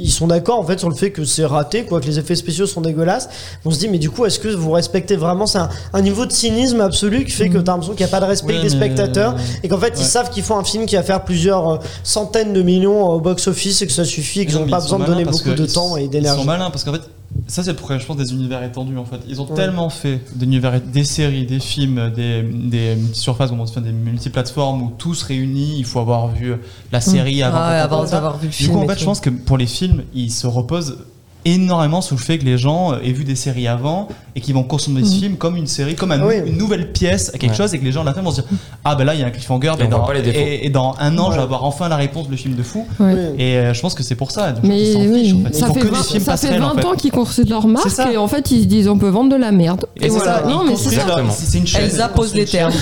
[0.05, 2.35] ils, sont d'accord en fait sur le fait que c'est raté, quoi, que les effets
[2.35, 3.29] spéciaux sont dégueulasses.
[3.65, 6.27] On se dit mais du coup est-ce que vous respectez vraiment c'est un, un niveau
[6.27, 8.63] de cynisme absolu qui fait que t'as l'impression qu'il n'y a pas de respect Ouais,
[8.63, 11.69] des spectateurs et qu'en fait ils savent qu'ils font un film qui va faire plusieurs
[11.69, 14.79] euh, centaines de millions au box-office et que ça suffit et qu'ils Non, n'ont pas
[14.79, 16.41] ils besoin de donner beaucoup de ils- temps et Ils d'énergie.
[16.41, 17.03] sont malins parce qu'en fait,
[17.47, 19.21] ça c'est le problème, je pense, des univers étendus en fait.
[19.29, 19.55] Ils ont Ouais.
[19.55, 24.83] tellement fait d'univers, des séries, des films, des, des surfaces, où on fait des multiplateformes
[24.83, 26.55] où tous réunis, il faut avoir vu
[26.93, 27.59] la série avant.
[27.61, 28.73] Ah ouais, avoir, vu le Du film.
[28.73, 30.99] coup, en fait, je pense que pour les films, ils se reposent
[31.45, 34.63] énormément sur le fait que les gens aient vu des séries avant et qu'ils vont
[34.63, 36.35] consommer ce film comme une série, comme un- Oui.
[36.47, 37.57] une nouvelle pièce à quelque Ouais.
[37.57, 38.51] chose et que les gens à la fin vont se dire
[38.85, 40.39] Ah ben là il y a un cliffhanger Et dans, pas les défauts.
[40.39, 41.33] et, et dans un an Ouais.
[41.33, 43.15] je vais avoir enfin la réponse le film de fou Ouais.
[43.39, 44.53] Et euh, je pense que c'est pour ça.
[44.53, 45.55] Donc, Mais oui, en fait.
[45.55, 46.85] ça, fait que 20, des films ça fait passerelles 20 en fait.
[46.85, 49.37] ans qu'ils construisent leur marque et en fait ils se disent on peut vendre de
[49.37, 49.87] la merde.
[49.97, 50.43] Et, c'est voilà.
[50.43, 51.07] ça, Non, mais c'est ça.
[51.31, 51.89] C'est une chaîne.
[51.91, 52.73] Pose construisent les termes.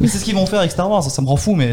[0.00, 1.70] Mais c'est ce qu'ils vont faire avec Star Wars, ça, me rend fou, mais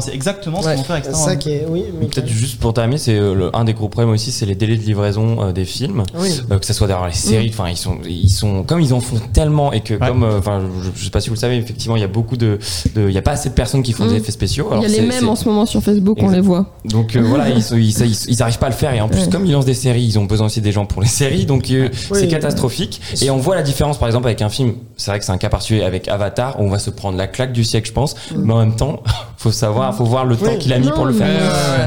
[0.00, 1.38] c'est exactement ce qu'ils vont faire avec C'est Star ça Wars.
[1.38, 1.66] qui est.
[1.68, 4.54] Oui, mais Peut-être juste pour terminer, c'est euh, un des gros problèmes aussi, c'est les
[4.54, 5.83] délais de livraison euh, des films.
[6.18, 6.28] Oui.
[6.50, 9.00] Euh, que ce soit d'ailleurs les séries, enfin ils sont, ils sont comme ils en
[9.00, 10.08] font tellement et que Ouais.
[10.08, 12.08] comme, euh, enfin je, je sais pas si vous le savez, effectivement il y a
[12.08, 12.58] beaucoup de,
[12.94, 14.08] de- il y a pas assez de personnes qui font Mm.
[14.08, 14.68] des effets spéciaux.
[14.76, 16.66] Il y a les mêmes en ce moment sur Facebook, on les voit.
[16.84, 19.08] Donc euh, voilà, ils, sont- ils, ils, ils arrivent pas à le faire et en
[19.08, 19.28] plus Ouais.
[19.30, 21.70] comme ils lancent des séries, ils ont besoin aussi des gens pour les séries, donc
[21.70, 22.18] euh, Oui.
[22.20, 23.00] c'est catastrophique.
[23.22, 24.74] Et on voit la différence par exemple avec un film.
[24.96, 27.26] C'est vrai que c'est un cas particulier avec Avatar, où on va se prendre la
[27.26, 28.14] claque du siècle, je pense.
[28.36, 29.02] Mais en même temps,
[29.36, 31.28] faut savoir, faut voir le temps qu'il a mis Non, pour le faire.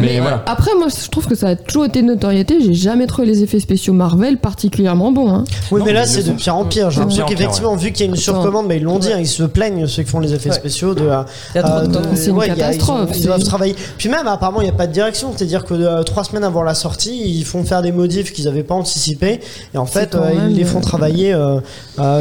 [0.01, 0.43] mais- Mais voilà.
[0.45, 2.57] Après, moi, je trouve que ça a toujours été une notoriété.
[2.61, 5.29] J'ai jamais trouvé les effets spéciaux Marvel particulièrement bons.
[5.33, 5.43] Hein.
[5.71, 6.89] Oui, Non, mais là, c'est de pire en pire.
[6.91, 9.27] J'ai l'impression qu'effectivement, vu qu'il y a une surcommande, mais ils l'ont dit, hein, ils
[9.27, 10.55] se plaignent, ceux qui font les effets Ouais.
[10.55, 11.01] spéciaux, de.
[11.01, 13.75] euh, Il y a trop de C'est une a- catastrophe, Ils, doivent travailler.
[13.97, 15.31] Puis même, apparemment, il n'y a pas de direction.
[15.35, 18.63] C'est-à-dire que euh, trois semaines avant la sortie, ils font faire des modifs qu'ils n'avaient
[18.63, 19.39] pas anticipés.
[19.73, 21.35] Et en fait, euh, ils les font travailler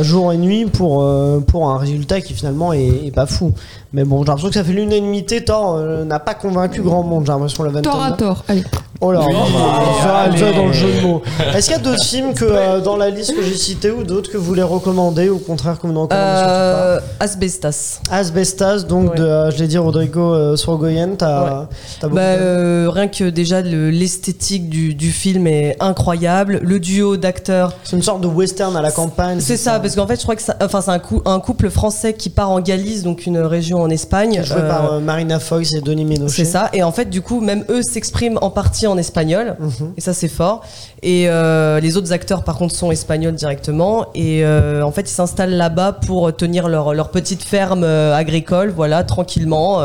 [0.02, 1.04] jour et nuit pour,
[1.46, 3.52] pour un résultat qui finalement est, est pas fou.
[3.92, 5.44] Mais bon, j'ai l'impression que ça fait l'unanimité.
[5.44, 8.44] Thor euh, n'a pas convaincu grand monde, j'ai l'impression, la Tort à tort.
[8.48, 8.62] Allez.
[9.00, 9.34] Oh là, Oui,
[10.02, 11.22] ça, ça, dans le jeu de mots.
[11.54, 14.04] Est-ce qu'il y a d'autres films que euh, dans la liste que j'ai citée ou
[14.04, 18.00] d'autres que vous voulez recommander ou au contraire que vous ne recommandez surtout Euh, Asbestas.
[18.08, 19.16] pas Asbestas, donc Ouais.
[19.18, 21.66] de, euh, je l'ai dit, Rodrigo euh, Sorogoyen, t'as
[22.00, 22.38] t'as beaucoup Bah, aimé.
[22.42, 26.60] euh, rien que déjà le- l'esthétique du, du film est incroyable.
[26.62, 29.40] Le duo d'acteurs, C'est une sorte de western à la campagne.
[29.40, 31.68] c'est ça, parce qu'en fait, je crois que ça- enfin, c'est un, cou- un couple
[31.70, 34.42] français qui part en Galice, donc une région en Espagne.
[34.42, 36.32] Joué Euh, par euh, Marina Foïs et Denis Ménochet.
[36.32, 36.70] c'est ça.
[36.72, 39.56] Et en fait, du coup, même eux s'expriment en partie en espagnol.
[39.58, 39.92] Mhm.
[39.96, 40.62] Et ça, c'est fort.
[41.02, 44.06] Et euh, les autres acteurs, par contre, sont espagnols directement.
[44.14, 48.72] Et euh, en fait, ils s'installent là-bas pour tenir leur, leur petite ferme euh, agricole,
[48.74, 49.80] voilà, tranquillement,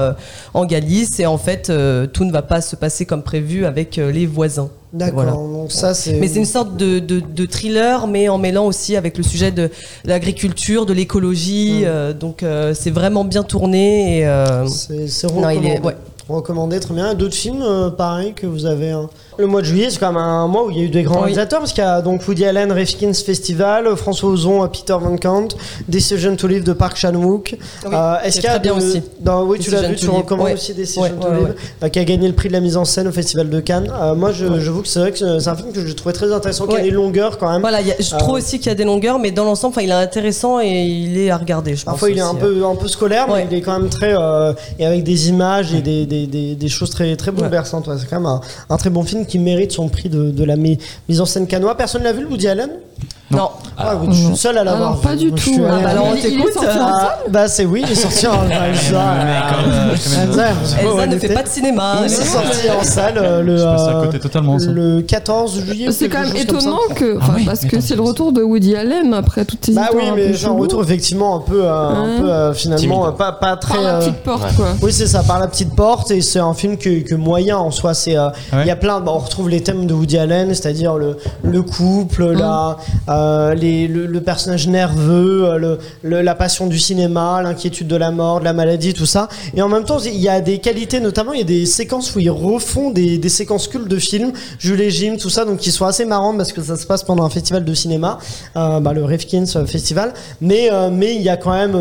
[0.54, 1.20] en Galice.
[1.20, 1.72] Et en fait,
[2.14, 4.70] tout ne va pas se passer comme prévu avec les voisins.
[4.94, 5.32] D'accord, Voilà.
[5.32, 6.16] donc ça c'est.
[6.16, 9.50] Mais c'est une sorte de, de, de thriller, mais en mêlant aussi avec le sujet
[9.52, 9.70] de
[10.04, 11.80] l'agriculture, de l'écologie.
[11.84, 11.86] Mm.
[11.86, 14.18] euh, donc, euh, c'est vraiment bien tourné.
[14.20, 15.96] Et, euh, C'est c'est Non, il est- ouais.
[16.32, 17.14] Recommandé, très bien.
[17.14, 18.92] D'autres films, euh, pareil, que vous avez.
[18.92, 19.10] hein.
[19.38, 21.04] Le mois de juillet, c'est quand même un mois où il y a eu des
[21.04, 21.22] grands Oui.
[21.22, 25.16] réalisateurs, parce qu'il y a donc Woody Allen, Refkins Festival, François Ozon, euh, Peter Van
[25.18, 25.48] Kant,
[25.88, 27.56] Decision to Live de Park Chan-wook.
[27.86, 29.02] Oui, Euh, qui Est-ce est qu'il y a très bien de- aussi.
[29.20, 30.16] dans- oui, tu l'as Decision vu, to tu Live.
[30.18, 30.54] recommandes Ouais.
[30.54, 31.56] aussi Decision Ouais, to ouais, Live, ouais.
[31.84, 33.92] euh, qui a gagné le prix de la mise en scène au Festival de Cannes.
[33.92, 36.32] Euh, moi, je, j'avoue que c'est vrai que c'est un film que je trouvais très
[36.32, 36.84] intéressant, qui a Ouais.
[36.84, 37.62] des longueurs quand même.
[37.62, 39.74] Voilà, il y a- je trouve aussi qu'il y a des longueurs, mais dans l'ensemble,
[39.76, 41.76] enfin, il est intéressant et il est à regarder.
[41.76, 43.48] Je Parfois pense il est un aussi, peu, un peu scolaire, mais Ouais.
[43.50, 44.14] il est quand même très.
[44.14, 47.88] euh, et avec des images et des, des, des, des choses très, très bouleversantes.
[47.88, 50.44] Ouais, c'est quand même un, un très bon film qui mérite son prix de, de
[50.44, 50.78] la mi-
[51.10, 51.76] mise en scène canois.
[51.76, 52.70] Personne l'a vu, le Woody Allen?
[53.32, 53.50] Non.
[53.78, 55.08] Ah, Je suis le seul à l'avoir Alors, vu.
[55.08, 55.62] pas du tout.
[55.68, 58.28] Ah, bah, alors, on t'écoute, sorti euh, en Ah, bah c'est oui, il est sorti
[58.28, 59.02] en Elsa.
[60.24, 60.48] Elsa,
[60.82, 61.96] Elsa ne fait pas de cinéma.
[62.02, 64.60] Il est sorti en salle euh, le, Je passe à euh, côté totalement.
[64.60, 64.70] ça.
[64.72, 65.92] le 14 juillet.
[65.92, 69.46] C'est quand même étonnant que, Ah parce que c'est le retour de Woody Allen après
[69.46, 70.16] toutes ces Bah oui, histoires.
[70.16, 72.20] mais j'ai un retour effectivement un peu, euh, un Ouais.
[72.22, 73.76] peu euh, finalement euh, pas, pas très.
[73.76, 74.68] par la euh, petite porte, quoi.
[74.82, 77.72] Oui, c'est ça, par la petite porte, et c'est un film que, que moyen en
[77.72, 77.94] soi.
[77.94, 80.96] C'est, euh, il y a plein, bah, on retrouve les thèmes de Woody Allen, c'est-à-dire
[80.98, 82.78] le, le couple, la,
[83.22, 87.96] euh, les, le, le personnage nerveux, euh, le, le- la passion du cinéma, l'inquiétude de
[87.96, 89.28] la mort, de la maladie, tout ça.
[89.56, 92.16] Et en même temps, il y a des qualités, notamment il y a des séquences
[92.16, 95.58] où ils refont des, des séquences cultes de films, Jules et Jim, tout ça, donc
[95.60, 98.20] qui sont assez marrantes parce que ça se passe pendant un festival de cinéma,
[98.58, 100.14] euh, bah, le Rifkins Festival.
[100.42, 101.74] Mais euh, mais il y a quand même,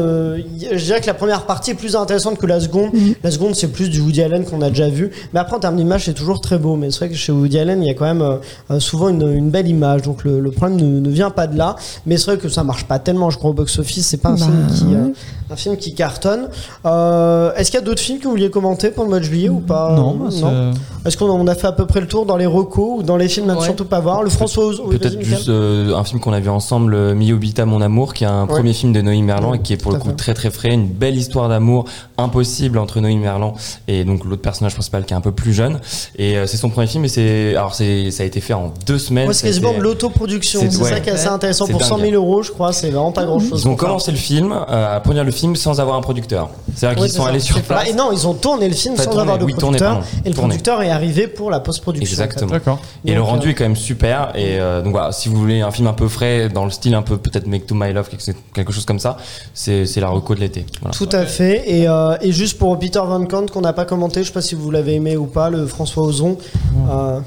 [0.72, 2.90] je dirais que la première partie est plus intéressante que la seconde.
[3.22, 5.10] La seconde c'est plus du Woody Allen qu'on a déjà vu.
[5.32, 6.76] Mais après en termes d'image c'est toujours très beau.
[6.76, 8.38] Mais c'est vrai que chez Woody Allen il y a quand même
[8.80, 10.02] souvent une, une belle image.
[10.02, 11.76] Donc le, le problème ne, ne vient pas de là.
[12.06, 13.30] Mais c'est vrai que ça marche pas tellement.
[13.30, 15.08] Je crois au box office c'est pas un Bah, film qui euh,
[15.52, 16.48] un film qui cartonne.
[16.86, 19.24] Euh, Est-ce qu'il y a d'autres films que vous vouliez commenter pour le mois de
[19.24, 19.94] juillet ou pas?
[19.96, 22.46] Non, bah, c'est- Est-ce qu'on on a fait à peu près le tour dans les
[22.46, 23.64] recos ou dans les films à ne Ouais.
[23.64, 24.22] surtout pas voir?
[24.22, 27.80] Le François Peut-être juste euh, un film qu'on a vu ensemble, euh, Mi Obita Mon
[27.80, 28.48] Amour, qui est un Ouais.
[28.48, 30.16] premier film de Noémie Merlan Ouais, et qui est pour le coup fait.
[30.16, 31.84] très très frais, une belle histoire d'amour
[32.18, 33.54] impossible entre Noémie Merlan
[33.88, 35.80] et donc l'autre personnage principal qui est un peu plus jeune.
[36.16, 38.98] Et euh, c'est son premier film et c'est alors ça a été fait en deux
[38.98, 39.24] semaines.
[39.24, 40.60] Moi, c'est quasiment de l'autoproduction.
[40.60, 40.90] c'est- C'est ouais.
[40.90, 41.66] ça qui est assez intéressant.
[41.66, 42.14] C'est Pour 100 000 dingue.
[42.14, 43.62] euros, je crois, c'est vraiment pas grand chose.
[43.64, 46.50] Ils ont commencé le film, euh, à produire le film sans avoir un producteur.
[46.74, 47.88] C'est-à-dire qu'ils sont allés sur place.
[47.88, 50.02] et non, ils ont tourné le film Enfin, sans tourné, avoir de oui, producteur.
[50.24, 50.48] et le Tourné.
[50.48, 52.06] producteur est arrivé pour la post-production.
[52.24, 52.50] Exactement.
[52.52, 52.78] D'accord.
[53.04, 54.32] Et le rendu euh, est quand même super.
[54.34, 56.94] Et euh, donc voilà, si vous voulez un film un peu frais, dans le style
[56.94, 58.08] un peu peut-être Make to My Love,
[58.54, 59.16] quelque- chose comme ça,
[59.54, 60.64] c'est c'est la reco de l'été.
[60.80, 60.94] Voilà.
[60.96, 61.62] Tout à fait.
[61.66, 64.42] Et, euh, et juste pour Peter Van Kant qu'on n'a pas commenté, je sais pas
[64.42, 66.36] si vous l'avez aimé ou pas, le François Ozon.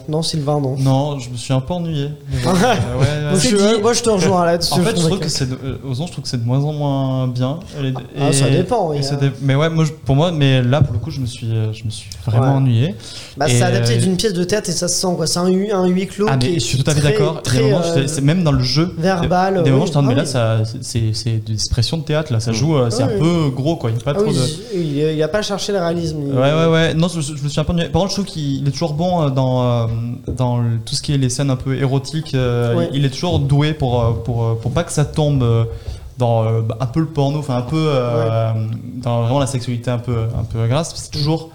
[0.07, 0.75] Non, Sylvain, non.
[0.77, 2.09] Non, je me suis un peu ennuyé.
[2.45, 3.39] Euh, ouais, ouais.
[3.39, 4.73] Suis- moi, je te rejoins là-dessus.
[4.73, 6.63] En fait, je trouve trouve que c'est de, euh, je trouve que c'est de moins
[6.63, 7.59] en moins bien.
[8.19, 9.17] Ah, ça dépend, oui, hein.
[9.41, 11.83] Mais ouais, moi, pour moi, mais là, pour le coup, je me suis, euh, je
[11.83, 12.57] me suis vraiment Ouais.
[12.57, 12.95] ennuyé.
[13.37, 15.27] Bah, c'est adapté euh, d'une pièce de théâtre et ça se sent quoi.
[15.27, 16.25] C'est un, hu- un huis clos.
[16.29, 17.41] Ah, qui mais est je suis tout à fait d'accord.
[18.07, 18.93] C'est même dans le jeu.
[18.97, 20.23] verbal, Des moments, je Ah mais là,
[20.81, 22.39] c'est, c'est des expressions de théâtre, là.
[22.39, 23.89] Ça joue, c'est un peu gros, quoi.
[23.91, 24.39] Il n'y a pas trop de.
[24.73, 26.17] il, il a pas cherché le réalisme.
[26.23, 26.93] Ouais, ouais, ouais.
[26.93, 27.89] Non, je, je me suis un peu ennuyé.
[27.89, 29.87] Par contre, je trouve qu'il est toujours bon dans,
[30.27, 32.35] dans tout ce qui est les scènes un peu érotiques.
[32.93, 35.63] Il est toujours doué pour, euh, pour, euh, pour pas que ça tombe euh,
[36.17, 37.89] dans un peu le porno, enfin un peu
[39.01, 40.93] dans vraiment la sexualité un peu, un peu grasse.
[40.95, 41.49] C'est toujours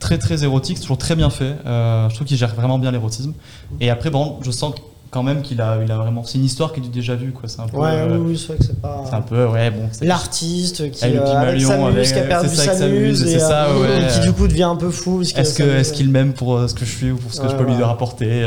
[0.00, 1.56] très très érotique, c'est toujours très bien fait.
[1.64, 3.32] Je trouve qu'il gère vraiment bien l'érotisme.
[3.80, 4.74] Et après, bon, je sens
[5.12, 6.24] quand même qu'il a, il a vraiment.
[6.24, 7.46] C'est une histoire qui est déjà vu, quoi.
[7.46, 7.76] C'est un peu.
[7.76, 9.04] Ouais, euh, oui, oui, c'est vrai que c'est pas.
[9.06, 9.88] c'est un peu, ouais, bon.
[10.00, 13.32] L'artiste qui Avec euh, avec qui a perdu ça, sa avec sa muse muse, et,
[13.34, 14.04] c'est ça, euh, ouais.
[14.04, 15.20] et qui du coup devient un peu fou.
[15.20, 17.52] Est-ce que est-ce qu'il m'aime pour ce que je suis ou pour ce que Ouais,
[17.52, 18.46] je peux lui rapporter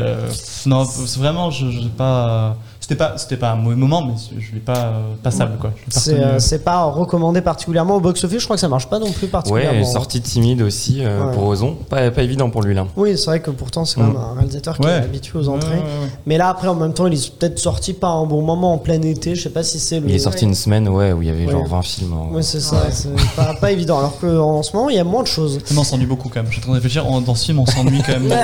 [0.65, 2.58] Non, c'est vraiment, je, je pas.
[2.88, 5.71] C'était pas, c'était pas un mauvais moment, mais je l'ai pas euh, passable quoi.
[5.71, 8.38] L'ai pas C'est euh, c'est pas recommandé particulièrement au box-office.
[8.41, 9.80] Je crois que ça marche pas non plus particulièrement.
[9.80, 11.34] Ouais, sortie timide aussi euh, Ouais.
[11.34, 11.76] pour Ozon.
[11.89, 12.86] Pas, pas évident pour lui là.
[12.95, 14.08] Oui, c'est vrai que pourtant c'est quand Mm.
[14.13, 14.91] même un réalisateur qui Ouais.
[14.91, 15.69] est habitué aux entrées.
[15.71, 16.10] Ouais, ouais, ouais.
[16.28, 18.78] Mais là après en même temps il est peut-être sorti pas un bon moment en
[18.78, 19.34] plein été.
[19.34, 20.08] Je sais pas si c'est le.
[20.08, 21.67] Il est sorti une semaine ouais, où il y avait genre Ouais.
[21.67, 22.13] 20 films.
[22.13, 22.84] en- Ouais, c'est ça.
[22.91, 23.98] C'est pas, pas évident.
[23.98, 25.58] Alors qu'en ce moment il y a moins de choses.
[25.71, 26.52] Mais on s'ennuie beaucoup quand même.
[26.52, 27.10] Je suis en train de réfléchir.
[27.10, 28.28] on- dans ce film, on s'ennuie quand même.
[28.30, 28.43] Ouais,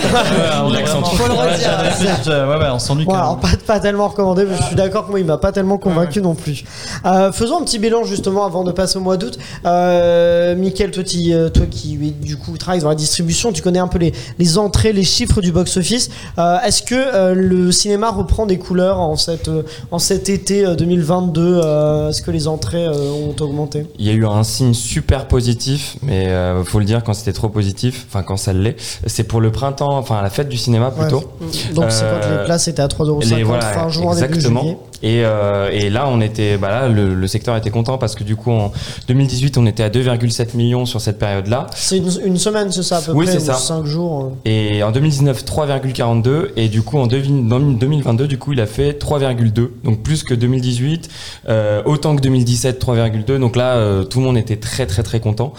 [0.63, 3.39] on Ouais, Ouais, ouais, s'ennuie Ouais, quand même.
[3.39, 6.21] pas, pas tellement recommandé, mais je suis d'accord que moi il m'a pas tellement convaincu
[6.21, 6.63] non plus.
[7.05, 9.37] Euh, faisons un petit bilan justement avant de passer au mois d'août.
[9.65, 13.61] Euh, Mickaël, toi, qui- euh, toi qui oui, du coup travailles dans la distribution, tu
[13.61, 16.09] connais un peu les, les entrées, les chiffres du box-office.
[16.37, 20.65] Euh, Est-ce que euh, le cinéma reprend des couleurs en, cette, euh, en cet été
[20.65, 23.85] euh, 2022 euh, Est-ce que les entrées euh, ont augmenté?
[23.99, 27.33] Il y a eu un signe super positif, mais euh, faut le dire quand c'était
[27.33, 30.57] trop positif, enfin quand ça l'est, c'est pour le printemps, enfin à la fête du
[30.57, 31.17] cinéma plutôt.
[31.41, 31.73] Ouais.
[31.73, 34.79] Donc c'est quand Euh, les places étaient à 3,50€ Les- voilà, fin juin, exactement.
[35.03, 38.23] Et, euh, et là, on était, bah là, le, le secteur était content parce que
[38.23, 38.71] du coup, en
[39.07, 41.65] 2018, on était à 2,7 millions sur cette période-là.
[41.75, 43.55] C'est une, une semaine, c'est ça à peu Oui, près, ou ça.
[43.55, 44.25] 5 jours.
[44.45, 44.49] euh.
[44.49, 46.49] Et en 2019, 3,42.
[46.55, 49.71] Et du coup, en devi- dans 2022, du coup, il a fait 3,2.
[49.83, 51.09] Donc plus que 2018.
[51.49, 53.39] Euh, autant que 2017, 3,2.
[53.39, 55.53] Donc là, euh, tout le monde était très, très, très content.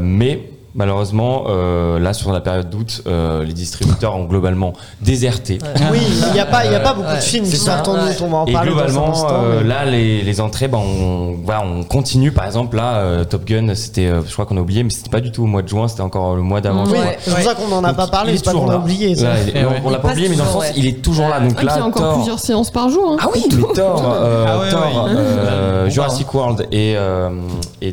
[0.00, 5.58] Mais malheureusement, euh, là, sur la période d'août, euh, les distributeurs ont globalement déserté.
[5.90, 7.88] Oui, il n'y a pas, il y a pas beaucoup Ouais, de films qui sortent
[7.88, 10.22] en août, on va en Et parler dans un globalement, instant, euh, mais- là, les,
[10.22, 12.32] les entrées, ben, on, voilà, on continue.
[12.32, 15.10] Par exemple, là, euh, Top Gun, c'était, euh, je crois qu'on a oublié, mais c'était
[15.10, 16.84] pas du tout au mois de juin, c'était encore le mois d'avant.
[16.86, 18.78] Oui, c'est pour ça qu'on n'en a pas parlé, c'est pas qu'on a là.
[18.78, 19.14] oublié.
[19.14, 19.24] ça.
[19.24, 20.72] Là, il- on- on l'a pas oublié, mais dans le sens, ouais.
[20.76, 21.40] il est toujours là.
[21.40, 23.12] Donc Et puis il y là, a encore Thor, plusieurs séances par jour.
[23.12, 23.16] hein.
[23.20, 24.02] Ah oui, mais Thor,
[24.46, 26.96] Ah Jurassic World et,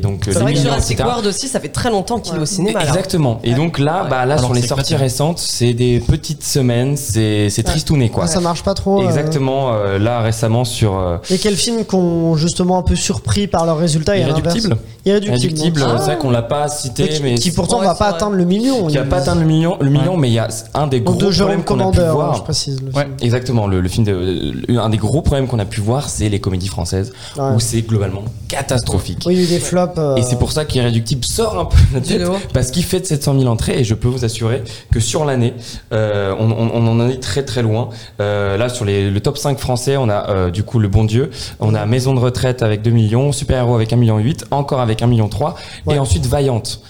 [0.00, 0.98] donc C'est vrai que Jurassic.
[1.00, 2.69] World aussi, ça fait très longtemps qu'il est au cinéma.
[2.78, 3.40] Exactement.
[3.44, 7.62] Et donc là, bah là Alors sur les sorties récentes, c'est des petites semaines, c'est
[7.64, 8.26] tristouné quoi.
[8.26, 9.00] Ça marche pas trop.
[9.02, 9.06] euh.
[9.06, 9.72] Exactement.
[9.74, 13.78] euh, là récemment sur euh, Et quels films qu'on justement un peu surpris par leurs
[13.78, 14.76] résultats Irréductible.
[15.06, 15.80] Irréductible.
[15.98, 18.44] C'est vrai qu'on l'a pas cité, qui, mais qui pourtant Ouais, va pas atteindre le
[18.44, 18.86] million.
[18.88, 21.14] qui a pas atteint le million, le million, mais il y a un des gros
[21.14, 22.34] problèmes qu'on a pu voir.
[22.36, 22.80] je précise.
[22.82, 23.04] le Ouais.
[23.04, 23.16] film.
[23.22, 24.06] Exactement, le, film
[24.68, 28.22] un des gros problèmes qu'on a pu voir, c'est les comédies françaises, où c'est globalement
[28.48, 29.22] catastrophique.
[29.26, 29.98] Oui, il y a eu des flops.
[30.16, 32.42] Et c'est pour ça qu'Irréductible sort un peu de la tête.
[32.60, 35.00] Parce bah, ce qui fait de 700 000 entrées, et je peux vous assurer que
[35.00, 35.54] sur l'année,
[35.92, 37.88] euh, on, on- on en est très très loin.
[38.20, 41.04] Euh, là, sur les, le top 5 français, on a euh, du coup Le Bon
[41.04, 44.46] Dieu, on a Maison de retraite avec 2 millions, Super Héros avec 1 million 8,
[44.50, 45.54] encore avec 1 million 3,
[45.86, 45.96] Ouais.
[45.96, 46.80] et ensuite Vaillante.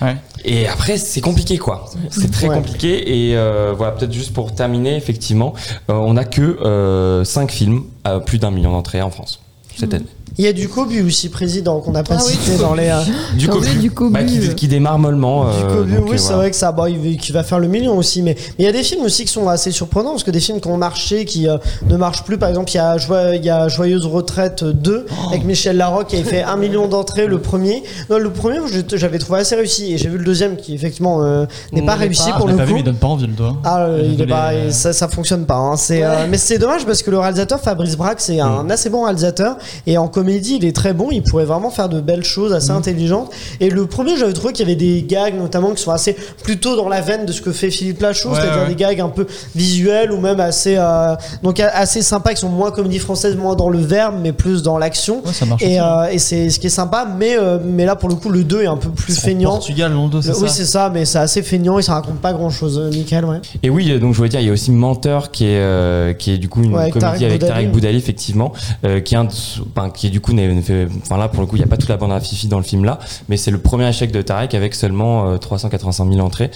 [0.00, 0.16] Ouais.
[0.44, 1.86] Et après, c'est compliqué, quoi.
[2.10, 2.54] C'est très Ouais.
[2.54, 3.30] compliqué.
[3.30, 5.54] Et euh, voilà, peut-être juste pour terminer, effectivement,
[5.90, 9.40] euh, on a que 5 films à plus d'un million d'entrées en France
[9.76, 10.06] cette année.
[10.36, 12.74] Il y a du Cobu aussi, président, qu'on n'a pas Ah oui, cité du dans
[12.74, 12.88] les.
[12.88, 13.00] euh,
[13.36, 14.12] Du oublié du Cobu.
[14.12, 15.44] bah, qui, qui démarre mollement.
[15.50, 16.36] Du euh, Cobu, donc, oui, euh, c'est voilà.
[16.38, 18.68] vrai que ça, bon, il, va- qui va faire le million aussi, mais il y
[18.68, 21.24] a des films aussi qui sont assez surprenants parce que des films qui ont marché,
[21.24, 21.56] qui euh,
[21.88, 22.38] ne marchent plus.
[22.38, 25.28] Par exemple, il y a, Joie- il y a Joyeuse Retraite 2 Oh.
[25.30, 27.82] avec Michel Larocque qui avait fait un million d'entrées le premier.
[28.10, 28.58] Non, le premier,
[28.94, 32.30] j'avais trouvé assez réussi et j'ai vu le deuxième qui effectivement euh, n'est pas réussi
[32.30, 32.36] pas.
[32.38, 32.68] pour Je le pas coup.
[32.68, 33.56] vu, mais il donne pas envie le doigt.
[33.64, 35.56] Ah, euh, il est pas, euh, ça, ça fonctionne pas.
[35.56, 35.76] hein.
[35.76, 39.04] C'est, euh, mais c'est dommage parce que le réalisateur Fabrice Braque, c'est un assez bon
[39.04, 41.08] réalisateur et en comédie, il est très bon.
[41.12, 43.30] Il pourrait vraiment faire de belles choses assez intelligentes.
[43.60, 46.76] Et le premier, j'avais trouvé qu'il y avait des gags notamment qui sont assez plutôt
[46.76, 48.68] dans la veine de ce que fait Philippe Lachaud, Ouais, c'est-à-dire ouais.
[48.68, 52.70] des gags un peu visuels ou même assez, euh, donc assez sympas qui sont moins
[52.70, 55.22] comédie française, moins dans le verbe, mais plus dans l'action.
[55.24, 55.32] Ouais.
[55.60, 58.30] Et, euh, et c'est ce qui est sympa, mais, euh, mais là pour le coup,
[58.30, 59.50] le 2 est un peu plus feignant.
[59.50, 62.32] Portugal, Londo, c'est ça oui, c'est ça, mais c'est assez feignant et ça raconte pas
[62.32, 63.40] grand chose, Michael, ouais.
[63.62, 66.12] Et oui, euh, donc je voulais dire, il y a aussi Menteur qui est euh,
[66.12, 67.52] qui est du coup une comédie Tarek avec Boudali.
[67.52, 68.52] Tarek Boudali effectivement,
[68.84, 69.28] euh, qui est un,
[69.76, 71.66] enfin, qui du coup n'est- ne fait, enfin là pour le coup il y a
[71.66, 74.10] pas toute la bande à Fifi dans le film là, mais c'est le premier échec
[74.12, 76.50] de Tarek avec seulement euh, 385 000 entrées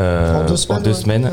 [0.00, 0.94] euh, En deux semaines, ouais.
[0.94, 1.24] semaines.
[1.24, 1.30] Ouais.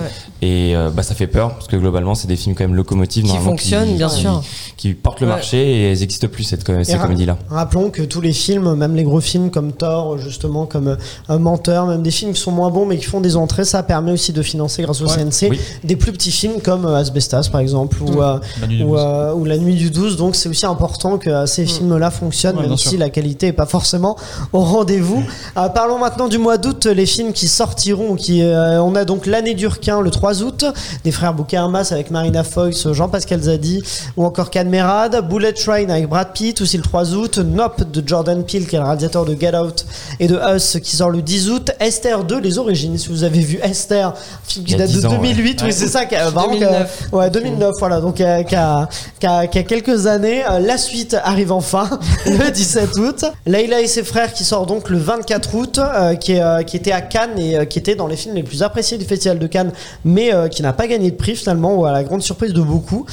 [0.48, 3.26] et euh, bah ça fait peur parce que globalement c'est des films quand même locomotives
[3.26, 4.44] Qui fonctionnent, bien qui- sûr.
[4.78, 5.34] qui portent le Ouais.
[5.34, 7.38] marché et elles n'existent plus cette, ces comédies là.
[7.50, 10.96] Rappelons que tous les films, même les gros films comme Thor, justement, comme euh,
[11.30, 13.84] Un Menteur, même des films qui sont moins bons mais qui font des entrées, ça
[13.84, 15.16] permet aussi de financer grâce au Ouais.
[15.16, 15.60] CNC Oui.
[15.84, 18.98] des plus petits films comme euh, Asbestas par exemple ou, euh, La nuit du ou,
[18.98, 20.18] euh, La Nuit du 12.
[20.18, 23.54] Donc c'est aussi important que euh, ces films-là fonctionnent, Ouais, même si la qualité est
[23.54, 24.16] pas forcément
[24.54, 25.24] au rendez-vous.
[25.58, 28.16] Euh, parlons maintenant du mois d'août, les films qui sortiront.
[28.16, 30.66] Qui, euh, on a donc L'année du requin le 3 août,
[31.04, 33.82] des frères Bouquet Armas avec Marina Foïs, Jean-Pascal Zadi
[34.18, 38.44] ou encore Cadmerade, Bullet Train avec Brad Pitt aussi le 3 août, Nope de Jordan
[38.44, 39.86] Peele qui est le réalisateur de Get Out
[40.20, 43.40] et de Us qui sort le 10 août, Esther 2 les origines si vous avez
[43.40, 44.14] vu Esther, un
[44.48, 45.18] film qui date de 10 ans, ouais.
[45.34, 47.10] 2008, oui c'est ça qui a, vraiment, qui a- 2009.
[47.14, 48.88] ouais 2009 voilà donc euh, qui a,
[49.20, 51.90] qui a- qui a quelques années, la suite arrive enfin
[52.26, 56.34] le 17 août, Leila et ses frères qui sort donc le 24 août, euh, qui,
[56.34, 58.62] est, euh, qui était à Cannes et euh, qui était dans les films les plus
[58.64, 59.72] appréciés du festival de Cannes,
[60.06, 63.06] mais qui n'a pas gagné de prix finalement, ou à la grande surprise de beaucoup.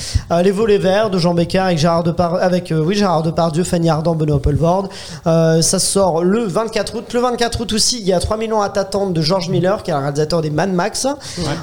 [0.43, 4.15] Les volets verts de Jean Becker avec Gérard Depardieu, avec oui Gérard Depardieu, Fanny Ardant,
[4.15, 4.41] Benoît.
[5.27, 7.13] Euh, ça sort le 24 août.
[7.13, 9.91] Le 24 août aussi, il y a 3 millions à t'attendre de George Miller, qui
[9.91, 11.07] est le réalisateur des Mad Max.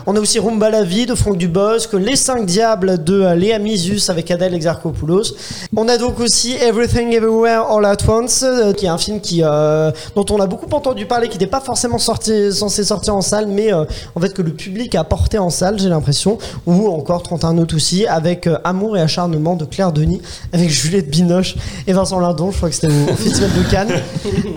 [0.06, 4.10] On a aussi Rumba la vie de Franck Dubosc, Les 5 diables de Léa Misus
[4.10, 5.36] avec Adèle Exarchopoulos.
[5.75, 9.41] On a donc aussi Everything Everywhere All at Once, euh, qui est un film qui,
[9.44, 13.22] euh, dont on a beaucoup entendu parler, qui n'était pas forcément sorti, censé sortir en
[13.22, 16.38] salle, mais euh, en fait que le public a porté en salle, j'ai l'impression.
[16.65, 20.22] Ou encore 31 août aussi, avec euh, Amour et acharnement de Claire Denis,
[20.54, 21.56] avec Juliette Binoche
[21.88, 23.91] et Vincent Lindon, je crois que c'était au, Festival de Cannes.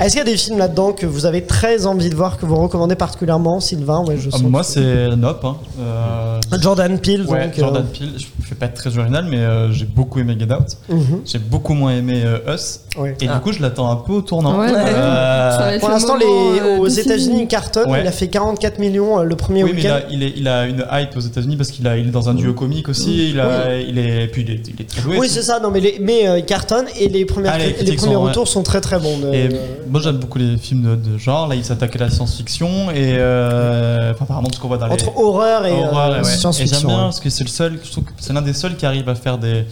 [0.00, 2.46] Est-ce qu'il y a des films là-dedans que vous avez très envie de voir, que
[2.46, 4.04] vous recommandez particulièrement, Sylvain?
[4.06, 5.44] Ouais, je Ah, moi, c'est Nope.
[5.44, 5.56] hein.
[5.80, 7.58] Euh, Jordan Peele, ouais, donc.
[7.58, 8.12] euh, Jordan Peele.
[8.18, 10.76] Je vais pas être très original, mais euh, j'ai beaucoup aimé Get Out.
[10.88, 12.80] mhm, J'ai beaucoup moins aimé euh, Us.
[12.98, 13.16] ouais.
[13.20, 13.34] Et Ah.
[13.34, 14.58] du coup, je l'attends un peu au tournant.
[14.58, 16.86] Ouais, Euh, Pour l'instant, les- euh, aux.
[16.88, 17.90] États-Unis, il cartonne.
[17.90, 18.00] Ouais.
[18.02, 19.98] Il a fait 44 millions euh, le premier oui, mais week-end.
[20.10, 22.34] il, est, il a une hype aux États-Unis parce qu'il a, il est dans un
[22.34, 23.30] duo comique aussi.
[23.30, 25.18] Il a, il est, puis il est, il est très doué.
[25.18, 25.60] Oui, c'est ça.
[25.60, 28.16] Non, mais, les, mais euh, il cartonne et les, premières, Ah, les premiers sont, ouais.
[28.16, 29.18] retours sont très très bons.
[29.18, 29.56] de- Et de-
[29.88, 31.46] moi, j'aime beaucoup les films de, de genre.
[31.48, 34.92] Là, il s'attaque à la science-fiction et euh, enfin, apparemment, ce qu'on voit dans les
[34.92, 36.88] entre horreur et, j'aime science-fiction.
[36.88, 37.78] bien parce que c'est le seul.
[37.82, 39.64] Je trouve que c'est l'un des seuls qui arrive à faire des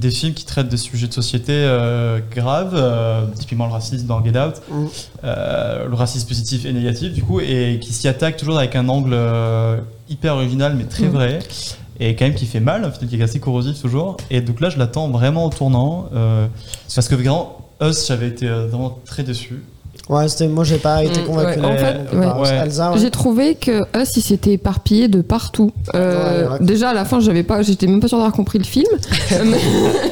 [0.00, 4.24] des films qui traitent des sujets de société euh, graves, euh, typiquement le racisme dans
[4.24, 4.86] Get Out, Mm.
[5.24, 8.88] euh, le racisme positif et négatif du coup, et qui s'y attaque toujours avec un
[8.88, 9.16] angle
[10.08, 11.10] hyper original mais très Mm.
[11.10, 11.38] vrai,
[12.00, 14.16] et quand même qui fait mal, un film qui est assez corrosif toujours.
[14.30, 16.08] Et donc là, je l'attends vraiment au tournant,
[16.94, 19.62] parce que vraiment, Us, j'avais été vraiment très déçu.
[20.10, 21.60] Ouais, c'était, moi j'ai pas été Mm, convaincu.
[21.60, 21.66] ouais.
[21.66, 22.98] En fait, ouais.
[22.98, 25.70] J'ai trouvé que Us, il s'était éparpillé de partout.
[25.94, 26.48] Euh.
[26.60, 28.88] Déjà, à la fin, j'avais pas, j'étais même pas sûre d'avoir compris le film.
[29.44, 29.58] Mais-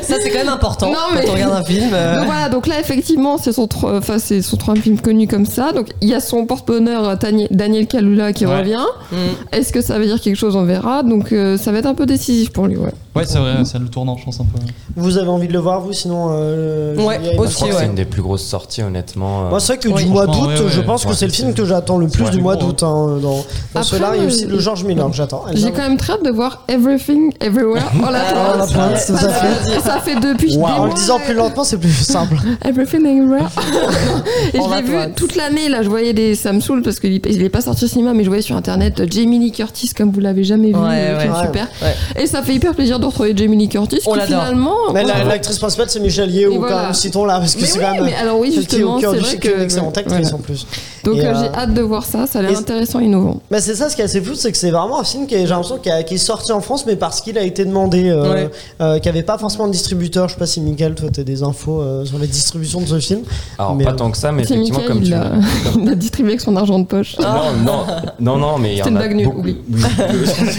[0.03, 1.91] Ça, c'est quand même important Non, mais- quand on regarde un film.
[1.93, 5.27] euh, Donc voilà, donc là, effectivement, c'est son, tro- enfin, c'est son troisième film connu
[5.27, 5.73] comme ça.
[5.73, 7.17] Donc il y a son porte-bonheur, euh,
[7.51, 8.57] Daniel Kalula, qui Ouais.
[8.59, 8.87] revient.
[9.11, 9.17] mm.
[9.53, 10.55] Est-ce que ça veut dire quelque chose?
[10.55, 11.03] On verra.
[11.03, 12.93] Donc euh, ça va être un peu décisif pour lui, ouais.
[13.19, 14.59] Ouais, c'est vrai, c'est le tournant, je pense un peu.
[14.97, 17.73] Vous avez envie de le voir, vous Sinon, euh, Ouais, Julia aussi, Je crois que
[17.75, 17.79] ouais.
[17.81, 19.47] c'est une des plus grosses sorties, honnêtement.
[19.47, 19.51] euh.
[19.51, 20.05] Moi, c'est vrai que Oui.
[20.05, 20.87] du mois d'août, ouais, je ouais.
[20.87, 22.83] pense que c'est le film que j'attends le plus du mois d'août.
[22.83, 25.45] hein, dans dans Après, ceux-là, il y a aussi le George Miller que j'attends.
[25.55, 28.73] J'ai quand même très hâte de voir Everything Everywhere Ah, la once.
[28.73, 29.81] pointe, tout à fait.
[29.81, 30.63] Ça fait depuis des.
[30.63, 32.37] En mois, le disant plus lentement, c'est plus simple.
[32.65, 33.49] Everything Everywhere.
[34.55, 36.35] et je l'ai vu toute l'année, là, je voyais des.
[36.35, 38.57] Ça me saoule parce qu'il il est pas sorti au cinéma, mais je voyais sur
[38.57, 40.77] internet euh, Jamie Lee Curtis comme vous l'avez jamais vu.
[40.79, 41.47] Ouais, le film ouais.
[41.47, 41.69] super.
[41.83, 42.23] Ouais.
[42.23, 44.77] Et ça fait hyper plaisir de retrouver Jamie Lee Curtis On qui finalement.
[44.93, 45.25] Mais la- Ouais.
[45.25, 46.83] l'actrice principale, c'est Michel Yeo, Et quand voilà.
[46.85, 48.05] même, citons là, parce que Mais c'est oui, quand même.
[48.05, 50.35] mais alors oui, justement, c'est vrai que- qui est une excellente actrice voilà.
[50.37, 50.67] en plus.
[51.05, 53.41] Donc euh, euh, j'ai hâte de voir ça, ça a l'air intéressant et innovant.
[53.51, 55.35] Bah c'est ça, ce qui est assez fou, c'est que c'est vraiment un film qui
[55.35, 57.65] est, j'ai l'impression qui, a- qui est sorti en France, mais parce qu'il a été
[57.65, 58.51] demandé, euh, Ouais.
[58.81, 60.29] euh, qui avait pas forcément de distributeur.
[60.29, 62.99] Je sais pas si Miguel, toi, t'as des infos euh, sur les distributions de ce
[63.01, 63.21] film.
[63.59, 65.31] Alors, mais, pas euh, tant que ça, mais effectivement, Michael, comme tu il l'a
[65.77, 67.17] il l'a distribué avec son argent de poche.
[67.19, 67.27] Non,
[67.65, 67.85] non,
[68.21, 69.39] non, non, mais il y en a nulle, beaucoup.
[69.41, 69.57] oublie.
[69.71, 69.81] Oui,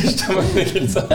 [0.02, 1.08] justement, c'est ça.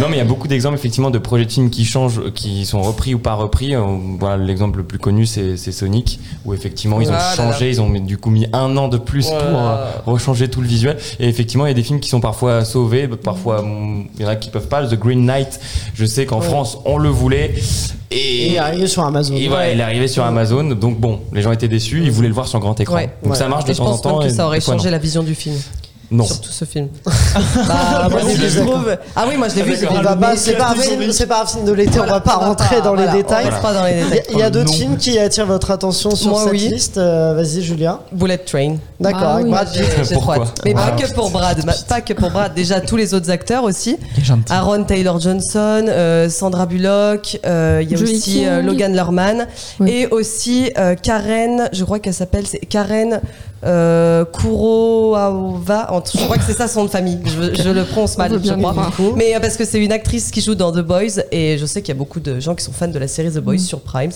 [0.00, 2.66] non, mais il y a beaucoup d'exemples effectivement de projets de films qui changent, qui
[2.66, 3.74] sont repris ou pas repris.
[3.74, 3.82] Euh,
[4.18, 7.52] Voilà, l'exemple le plus connu, c'est Sonic, où effectivement ils ont Ah là là.
[7.52, 10.60] changé, ils ont mis- du coup mis un an de plus pour euh, rechanger tout
[10.60, 10.96] le visuel.
[11.20, 14.26] Et effectivement, il y a des films qui sont parfois sauvés, parfois mm, il y
[14.26, 14.84] en a qui peuvent pas.
[14.86, 15.58] The Green Knight,
[15.94, 17.54] je sais qu'en France on le voulait
[18.10, 19.34] Et il est arrivé sur Amazon.
[19.34, 22.28] et voilà, il est arrivé sur Amazon, donc bon, les gens étaient déçus, ils voulaient
[22.28, 22.94] le voir sur grand écran.
[22.96, 23.10] Ouais.
[23.22, 23.38] Donc Ouais.
[23.38, 24.18] ça marche de Et je temps en pense temps.
[24.18, 24.92] même que et ça aurait changé non.
[24.92, 25.56] la vision du film.
[26.14, 26.24] Non.
[26.24, 26.88] Surtout ce film.
[27.04, 28.96] bah, moi, oui, je je le trouve.
[29.16, 29.74] Ah oui, moi je l'ai vu.
[29.86, 32.80] Pas- C'est pas, un film- c'est pas un film de l'été, on va pas rentrer
[32.82, 33.50] dans les Voilà, détails.
[33.60, 34.26] Pas dans les Il y a- détails.
[34.32, 36.68] il y a, d'autres films qui attirent votre attention sur Moi, cette oui.
[36.68, 36.98] liste.
[36.98, 37.98] Euh, Vas-y, Julia.
[38.12, 38.76] Bullet Train.
[39.00, 39.50] D'accord, Ah avec oui.
[39.50, 39.82] Brad Pitt.
[40.64, 42.54] Mais pas que pour Brad, pas que pour Brad.
[42.54, 43.96] Déjà tous les autres acteurs aussi.
[44.50, 49.46] Aaron Taylor Johnson, euh, Sandra Bullock, euh, il y a aussi Logan Lerman
[49.86, 50.70] et aussi
[51.02, 53.20] Karen, je crois qu'elle s'appelle Karen
[53.64, 55.92] euh, Kurosawa.
[55.92, 57.18] entre- Je crois que c'est ça son nom de famille.
[57.24, 58.92] Je, je le prononce mal, je crois.
[59.16, 61.82] Mais euh, parce que c'est une actrice qui joue dans The Boys et je sais
[61.82, 63.80] qu'il y a beaucoup de gens qui sont fans de la série The Boys sur
[63.80, 64.10] Prime,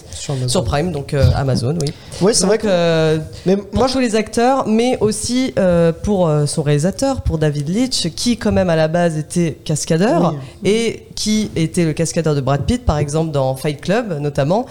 [0.47, 1.93] Sur Prime donc euh, Amazon, oui.
[2.21, 2.67] Oui, c'est vrai que.
[2.69, 7.39] euh, Mais moi, je tous les acteurs, mais aussi euh, pour euh, son réalisateur, pour
[7.39, 10.71] David Leitch, qui quand même à la base était cascadeur Oui.
[10.71, 14.67] et qui était le cascadeur de Brad Pitt, par exemple dans Fight Club notamment.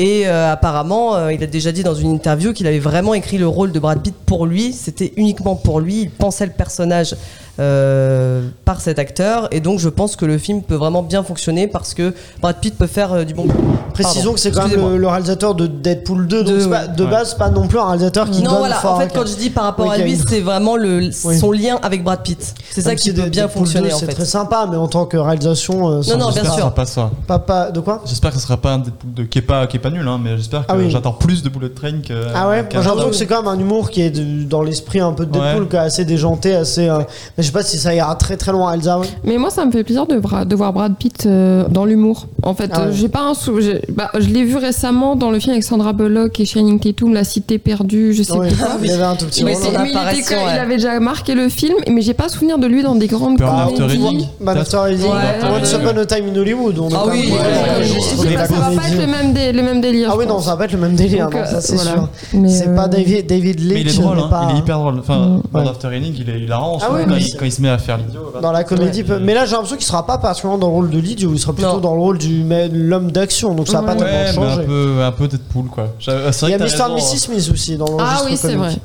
[0.00, 3.36] Et euh, apparemment, euh, il a déjà dit dans une interview qu'il avait vraiment écrit
[3.36, 4.72] le rôle de Brad Pitt pour lui.
[4.72, 6.00] C'était uniquement pour lui.
[6.00, 7.14] Il pensait le personnage
[7.60, 9.48] euh, par cet acteur.
[9.52, 12.76] Et donc, je pense que le film peut vraiment bien fonctionner parce que Brad Pitt
[12.76, 13.46] peut faire euh, du bon.
[13.92, 16.68] précisons Pardon, que c'est quand même le, le réalisateur de Deadpool 2, donc Deux, c'est
[16.70, 16.96] pas- oui.
[16.96, 17.10] de Ouais.
[17.10, 18.76] base, pas non plus un réalisateur qui Non, donne voilà.
[18.76, 21.10] fort En fait, quand je dis par rapport Oui, à lui, une- c'est vraiment le,
[21.24, 21.38] Oui.
[21.38, 22.54] son lien avec Brad Pitt.
[22.70, 24.12] C'est ça qui peut bien Deadpool fonctionner 2, en C'est fait.
[24.14, 26.56] très sympa, mais en tant que réalisation, euh, ça- Non, non, bien que sûr.
[26.56, 27.10] sera pas ça.
[27.26, 28.02] pas, pas de quoi?
[28.06, 30.06] J'espère que ce sera pas un Deadpool 2 qui est pas, qui est pas nul,
[30.06, 30.90] hein, mais j'espère que Ah oui.
[30.90, 32.14] j'attends plus de Bullet Train que.
[32.34, 35.00] Ah ouais, j'ai l'impression que c'est quand même un humour qui est de- dans l'esprit
[35.00, 35.68] un peu de Deadpool, Ouais.
[35.68, 36.88] qui est assez déjanté, assez.
[37.50, 38.98] Euh, sais pas si ça ira très très loin, Elsa.
[38.98, 39.06] oui.
[39.24, 42.26] Mais moi, ça me fait plaisir de, bra- de voir Brad Pitt euh, dans l'humour.
[42.42, 42.86] En fait, Ah ouais.
[42.88, 43.58] euh, j'ai pas un sou.
[43.90, 47.24] Bah, je l'ai vu récemment dans le film avec Sandra Bullock et Channing Tatum, La
[47.24, 48.68] Cité perdue, je sais Ouais, plus quoi.
[48.82, 50.40] il y avait un tout petit Mais Mais il, était ouais.
[50.54, 53.38] il avait déjà marqué le film, mais j'ai pas souvenir de lui dans des grandes
[53.38, 53.82] comédies.
[53.82, 54.26] Reading.
[54.40, 55.06] Man After Reading.
[55.52, 56.78] Once Upon a Time in Hollywood.
[56.78, 59.00] On Ah oui, ça va pas être
[59.54, 60.10] le même, délire.
[60.12, 62.08] Ah oui, non, ça va pas être le même délire, euh, ça c'est sûr.
[62.46, 63.72] C'est euh, pas David, David Leitch.
[63.74, 64.98] Mais il est drôle, hein, il est hyper drôle.
[65.00, 65.42] Enfin, Mm.
[65.52, 65.70] Burn Ouais.
[65.70, 66.78] After Reading, il est hilarant.
[66.80, 68.32] Ah oui, il, quand il se met à faire l'idiot.
[68.40, 70.90] Dans la comédie, Ouais, mais là j'ai l'impression qu'il sera pas particulièrement dans le rôle
[70.90, 71.78] de l'idiot, il sera plutôt Non.
[71.78, 74.62] dans le rôle du l'homme d'action, donc ça va pas Ouais, tellement mais changer.
[74.62, 75.88] un peu, un peu Deadpool quoi.
[76.00, 76.62] C'est vrai Il y a Mr.
[76.64, 77.16] raison, Mrs.
[77.18, 78.76] Smith aussi dans le Ah oui, c'est vrai.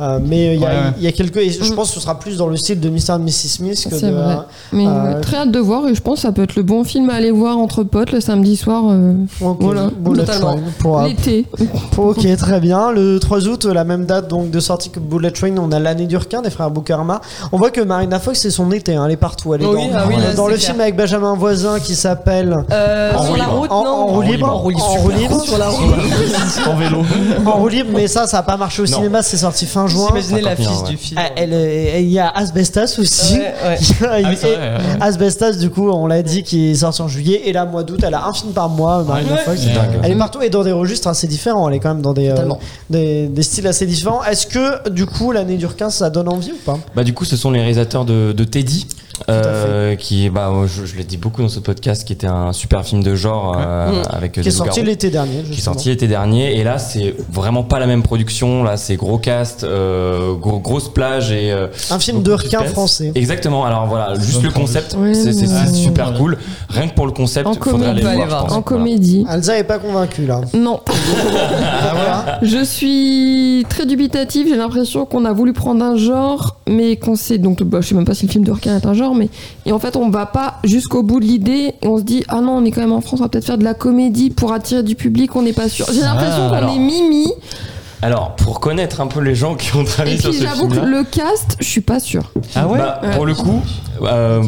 [0.00, 0.80] Euh, mais il y, a- Ouais, ouais.
[0.98, 1.36] il y a quelques.
[1.36, 1.76] et je Mm.
[1.76, 3.14] pense que ce sera plus dans le style de Mr.
[3.14, 3.30] et Mrs.
[3.48, 4.10] Smith que de.
[4.10, 4.38] vrai.
[4.72, 6.64] Mais Euh, ouais, très hâte de voir et je pense que ça peut être le
[6.64, 10.52] bon film à aller voir entre potes le samedi soir euh, Ok, Voilà, Bullet totalement.
[10.54, 11.46] Train pour, euh, l'été.
[11.92, 12.90] pour- ok, très bien.
[12.90, 16.06] Le 3 août, la même date donc de sortie que Bullet Train, on a l'année
[16.06, 17.20] du requin des frères Boukarma.
[17.52, 19.54] On voit que Marina Fox c'est son été, hein, elle est partout.
[19.54, 20.70] Elle est Oui, dans, ah oui, là, dans c'est le clair.
[20.70, 23.58] film avec Benjamin Voisin qui s'appelle Euh, En sur roue la libre.
[23.60, 24.82] route, en, non en roue libre, En roue libre.
[24.98, 25.94] roue libre, Sur la route.
[26.66, 27.02] En vélo.
[27.46, 28.96] en roue libre, mais ça, ça a pas marché au Non.
[28.96, 30.06] cinéma, c'est sorti fin juin.
[30.08, 30.90] J'imaginais 50 l'affiche 000, ouais.
[30.90, 31.20] du film.
[31.22, 33.34] Ah, elle est- Il y a Asbestas aussi.
[33.34, 33.78] Ouais, ouais.
[34.24, 34.56] Ah oui, c'est vrai.
[34.58, 34.78] ouais.
[35.00, 37.42] Asbestas, du coup, on l'a dit, qui est sorti en juillet.
[37.46, 39.04] Et là, mois d'août, elle a un film par mois.
[39.44, 39.60] Fox.
[40.02, 41.68] Elle est partout et dans des registres assez différents.
[41.68, 42.58] Elle est quand même dans des, euh, Totalement.
[42.90, 44.22] des, des styles assez différents.
[44.24, 46.78] Est-ce que, du coup, l'année du requin, ça donne envie ou pas?
[46.94, 48.86] Bah du coup, ce sont les réalisateurs de, de Teddy,
[49.28, 52.84] euh, qui, bah, je, je l'ai dit beaucoup dans ce podcast, qui était un super
[52.84, 54.02] film de genre euh, Mm.
[54.10, 55.42] avec Qui est sorti l'été dernier.
[55.42, 55.74] qui est justement.
[55.74, 59.64] sorti l'été dernier et là c'est vraiment pas la même production là c'est gros cast
[59.64, 63.12] euh, gros, grosse plage et euh, Un film de requin français.
[63.14, 65.72] exactement alors voilà juste le concept c'est ouais.
[65.72, 66.18] super Ouais.
[66.18, 68.44] cool rien que pour le concept En faudrait comédie, aller voir.
[68.44, 68.62] En Voilà.
[68.62, 69.24] comédie.
[69.30, 70.40] Elsa est pas convaincue là.
[70.54, 70.80] Non.
[71.86, 72.38] Ah, voilà.
[72.42, 74.46] Je suis très dubitative.
[74.48, 77.38] J'ai l'impression qu'on a voulu prendre un genre, mais qu'on sait.
[77.38, 79.28] Donc, bah, je sais même pas si le film de requin est un genre, mais
[79.66, 82.40] et en fait on va pas jusqu'au bout de l'idée et on se dit ah
[82.40, 84.52] non on est quand même en France, on va peut-être faire de la comédie pour
[84.52, 85.86] attirer du public, on n'est pas sûr.
[85.92, 86.70] J'ai l'impression qu'on alors.
[86.74, 87.28] est mimi.
[88.02, 90.74] Alors, pour connaître un peu les gens qui ont travaillé Et sur ce j'avoue que
[90.74, 92.32] le cast, je suis pas sûre.
[92.54, 92.78] Ah ouais
[93.14, 93.62] Pour le coup,
[94.06, 94.40] euh,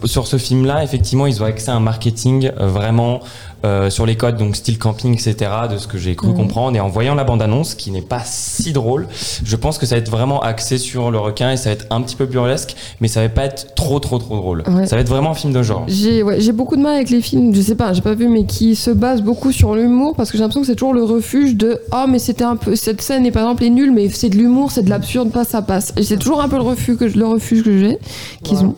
[0.00, 3.20] pour- sur ce film-là, effectivement, ils ont accès à un marketing euh, vraiment
[3.64, 5.34] euh, sur les codes, donc style camping, etc.,
[5.72, 6.34] de ce que j'ai cru Mhm.
[6.34, 6.76] comprendre.
[6.76, 9.08] Et en voyant la bande-annonce, qui n'est pas si drôle,
[9.42, 11.86] je pense que ça va être vraiment axé sur le requin et ça va être
[11.88, 14.64] un petit peu burlesque, mais ça va pas être trop, trop, trop drôle.
[14.68, 14.86] Ouais.
[14.86, 15.84] Ça va être vraiment un film de genre.
[15.88, 18.44] J'ai ouais, beaucoup de mal avec les films, je sais pas, j'ai pas vu, mais
[18.44, 21.56] qui se basent beaucoup sur l'humour parce que j'ai l'impression que c'est toujours le refuge
[21.56, 24.28] de oh mais c'était un peu cette scène est par exemple est nulle mais c'est
[24.28, 25.94] de l'humour, c'est de l'absurde, pas ça passe.
[25.96, 27.98] Et c'est toujours un peu le refuge que le refuge que j'ai
[28.42, 28.74] qu'ils ont.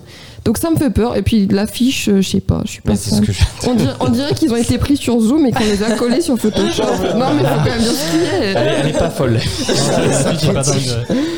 [0.47, 2.93] Donc ça me fait peur et puis l'affiche, euh, je sais pas, je suis pas.
[2.93, 3.25] Mais c'est ce fan.
[3.27, 5.83] que je On dirait, on dirait qu'ils ont été pris sur Zoom et qu'on les
[5.83, 6.85] a collés sur Photoshop.
[7.19, 8.53] non mais faut quand même dire ce qu'il est.
[8.53, 9.39] Elle, est- elle est pas folle.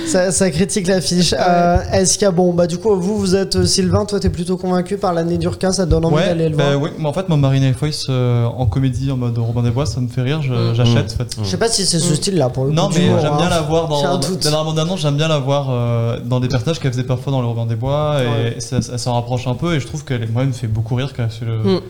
[0.07, 1.35] Ça, ça critique l'affiche.
[1.39, 4.19] Euh, Est-ce qu'il y a bon bah du coup vous vous êtes euh, Sylvain, toi
[4.21, 6.71] t'es plutôt convaincu par l'année du requin, ça te donne envie Ouais, d'aller le bah
[6.77, 6.83] voir.
[6.83, 9.87] oui, mais en fait, moi, Marina Foïs euh, en comédie, en mode Robin des Bois,
[9.87, 10.75] ça me fait rire, je- Mm.
[10.75, 11.15] j'achète.
[11.15, 11.37] En fait.
[11.43, 12.95] Je sais pas si c'est ce style-là pour le Non, coup.
[12.95, 13.37] mais d'humour, j'aime hein.
[13.39, 14.49] bien la voir J'ai un dans, doute.
[14.51, 17.67] bande-annonce, j'aime bien la voir euh, dans des personnages qu'elle faisait parfois dans le Robin
[17.67, 18.57] des Bois, et Ouais.
[18.61, 20.95] ça, ça s'en rapproche un peu, et je trouve qu'elle moi, elle me fait beaucoup
[20.97, 21.81] rire quand elle, fait le- Mm.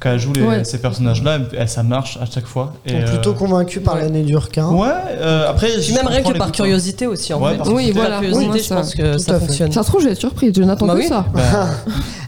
[0.00, 0.64] Quand elle joue les- Ouais.
[0.64, 2.74] ces personnages-là, ça marche à chaque fois.
[2.86, 4.02] Et, Donc, plutôt euh, convaincu par ouais.
[4.02, 4.68] l'année du requin.
[4.70, 4.88] Ouais,
[5.18, 5.80] euh, après.
[5.80, 7.68] Je même rien que par curiosité aussi en Ouais, fait.
[7.70, 8.10] Oui, voilà.
[8.16, 9.72] Par curiosité, je pense que tout ça à fonctionne.
[9.72, 11.06] Ça se trouve, je vais être surprise, je n'attends Bah que oui.
[11.08, 11.24] ça.
[11.34, 11.40] Bah,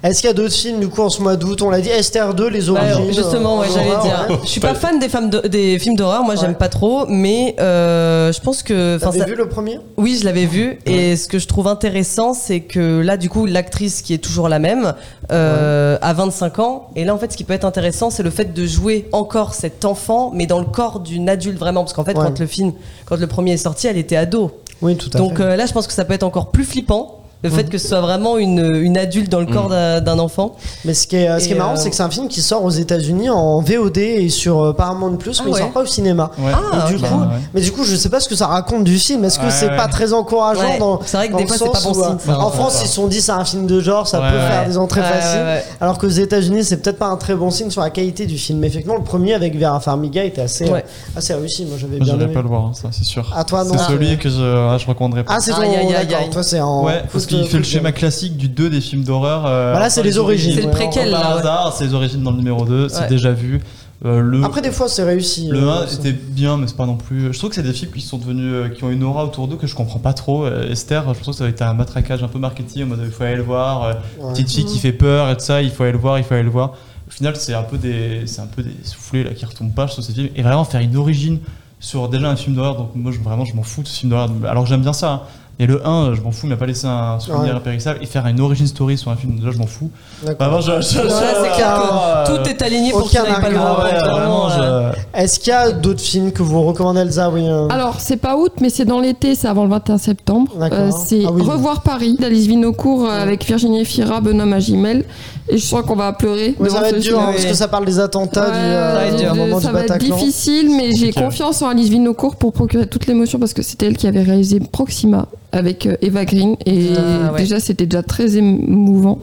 [0.02, 1.60] Est-ce qu'il y a d'autres films du coup en ce mois d'août?
[1.62, 3.12] On l'a dit Esther 2, les Ouais, origines.
[3.14, 4.26] justement, ouais, euh, j'allais dire.
[4.30, 4.36] ouais.
[4.44, 6.54] Je suis pas fan des, femmes de- des films d'horreur, moi j'aime Ouais.
[6.54, 8.96] pas trop, mais euh, je pense que.
[8.96, 9.80] enfin, T'avais ça- vu le premier?
[9.96, 10.78] Oui, je l'avais vu.
[10.86, 14.48] Et ce que je trouve intéressant, c'est que là, du coup, l'actrice qui est toujours
[14.48, 14.94] la même
[15.32, 16.88] euh, a 25 ans.
[16.96, 19.54] Et là, en fait, ce qui peut être intéressant, c'est le fait de jouer encore
[19.54, 21.82] cet enfant, mais dans le corps d'une adulte vraiment.
[21.82, 22.24] Parce qu'en fait, Ouais.
[22.24, 22.72] quand le film,
[23.06, 24.50] quand le premier est sorti, elle était ado.
[24.82, 25.42] Oui, tout à Donc fait.
[25.42, 27.17] euh, là, je pense que ça peut être encore plus flippant.
[27.44, 30.00] Le fait que ce soit vraiment une, une adulte dans le corps Mhm.
[30.00, 30.56] d'un- enfant.
[30.84, 32.42] Mais ce qui est, ce qui est marrant, euh, c'est que c'est un film qui
[32.42, 35.82] sort aux États-Unis en VOD et sur euh, Paramount Plus, Ah mais il sort pas
[35.82, 36.32] au cinéma.
[36.38, 36.50] ouais.
[36.52, 37.08] Ah, Et du ok.
[37.08, 37.26] coup, ouais.
[37.54, 39.24] mais du coup, je sais pas ce que ça raconte du film.
[39.24, 39.76] Est-ce que Ouais, c'est ouais.
[39.76, 40.78] pas très encourageant Ouais.
[40.80, 42.32] dans C'est vrai que dans des fois, c'est pas bon euh, signe.
[42.34, 44.48] En France, ils se sont dit c'est un film de genre, ça Ouais, peut ouais.
[44.48, 45.38] faire des entrées Ouais, faciles.
[45.40, 45.64] ouais, ouais.
[45.80, 48.58] Alors qu'aux États-Unis, c'est peut-être pas un très bon signe sur la qualité du film.
[48.58, 50.84] Mais effectivement, le premier avec Vera Farmiga était assez, Ouais.
[51.14, 51.64] assez réussi.
[51.66, 52.32] Moi, j'avais bien aimé.
[52.32, 53.32] pas le voir, ça c'est sûr.
[53.36, 53.74] Ah, toi, non.
[53.74, 55.34] C'est Ah, celui que je, ah, je recommanderais pas.
[55.36, 55.58] Ah, c'est ton.
[55.60, 56.30] Aïe, aïe, aïe, d'accord, aïe.
[56.30, 56.84] Toi, c'est en.
[57.28, 59.44] Qu'il fait le schéma classique du 2 des films d'horreur.
[59.46, 60.54] euh, Voilà, c'est les origines.
[60.54, 61.40] C'est le préquel, Par là, ouais.
[61.40, 63.60] hasard, c'est les origines dans le numéro 2, c'est déjà vu.
[64.04, 65.48] Euh, le Après, des fois, c'est réussi.
[65.48, 65.94] le euh, 1 ça.
[65.98, 67.32] était bien, mais c'est pas non plus.
[67.32, 69.48] Je trouve que c'est des films qui sont devenus, euh, qui ont une aura autour
[69.48, 70.44] d'eux que je comprends pas trop.
[70.44, 73.00] Euh, Esther, je trouve que ça a été un matraquage un peu marketing, en mode
[73.04, 73.82] il faut aller le voir.
[73.82, 74.32] euh, Ouais.
[74.34, 76.34] Petite fille qui fait peur et tout ça, il faut aller le voir, il faut
[76.34, 76.74] aller le voir.
[77.08, 79.88] Au final, c'est un peu des, c'est un peu des soufflets là qui retombent pas
[79.88, 80.28] sur ces films.
[80.36, 81.40] Et vraiment faire une origine
[81.80, 84.10] sur déjà un film d'horreur, donc moi je, vraiment je m'en fous de ce film
[84.10, 84.30] d'horreur.
[84.48, 85.10] Alors que j'aime bien ça.
[85.10, 85.20] hein.
[85.60, 87.50] Et le 1, je m'en fous, il m'a pas laissé un souvenir Ouais.
[87.50, 87.98] impérissable.
[88.00, 89.90] Et faire une origin story sur un film, déjà je m'en fous.
[90.24, 90.46] D'accord.
[90.46, 95.72] Vraiment, je, Ouais, euh, tout est aligné pour qu'il pas le Est-ce qu'il y a
[95.72, 97.42] d'autres films que vous recommandez, Elsa Oui.
[97.48, 100.52] euh, Alors, c'est pas août, mais c'est dans l'été, c'est avant le 21 septembre.
[100.58, 100.78] D'accord.
[100.78, 101.42] Euh, c'est Ah oui.
[101.42, 105.04] Revoir Paris d'Alice Vinocourt euh, avec Virginie Fira, Benoît Magimel.
[105.50, 106.54] Et je sens qu'on va pleurer.
[106.60, 109.34] Ouais, ça va être dur hein, parce que ça parle des attentats du, Ouais, euh,
[109.34, 113.06] moment ça du va être difficile, mais j'ai confiance en Alice Vinocourt pour procurer toute
[113.06, 117.32] l'émotion parce que c'était elle qui avait réalisé Proxima avec euh, Eva Green et Ah,
[117.32, 117.38] ouais.
[117.40, 119.18] déjà c'était déjà très émouvant.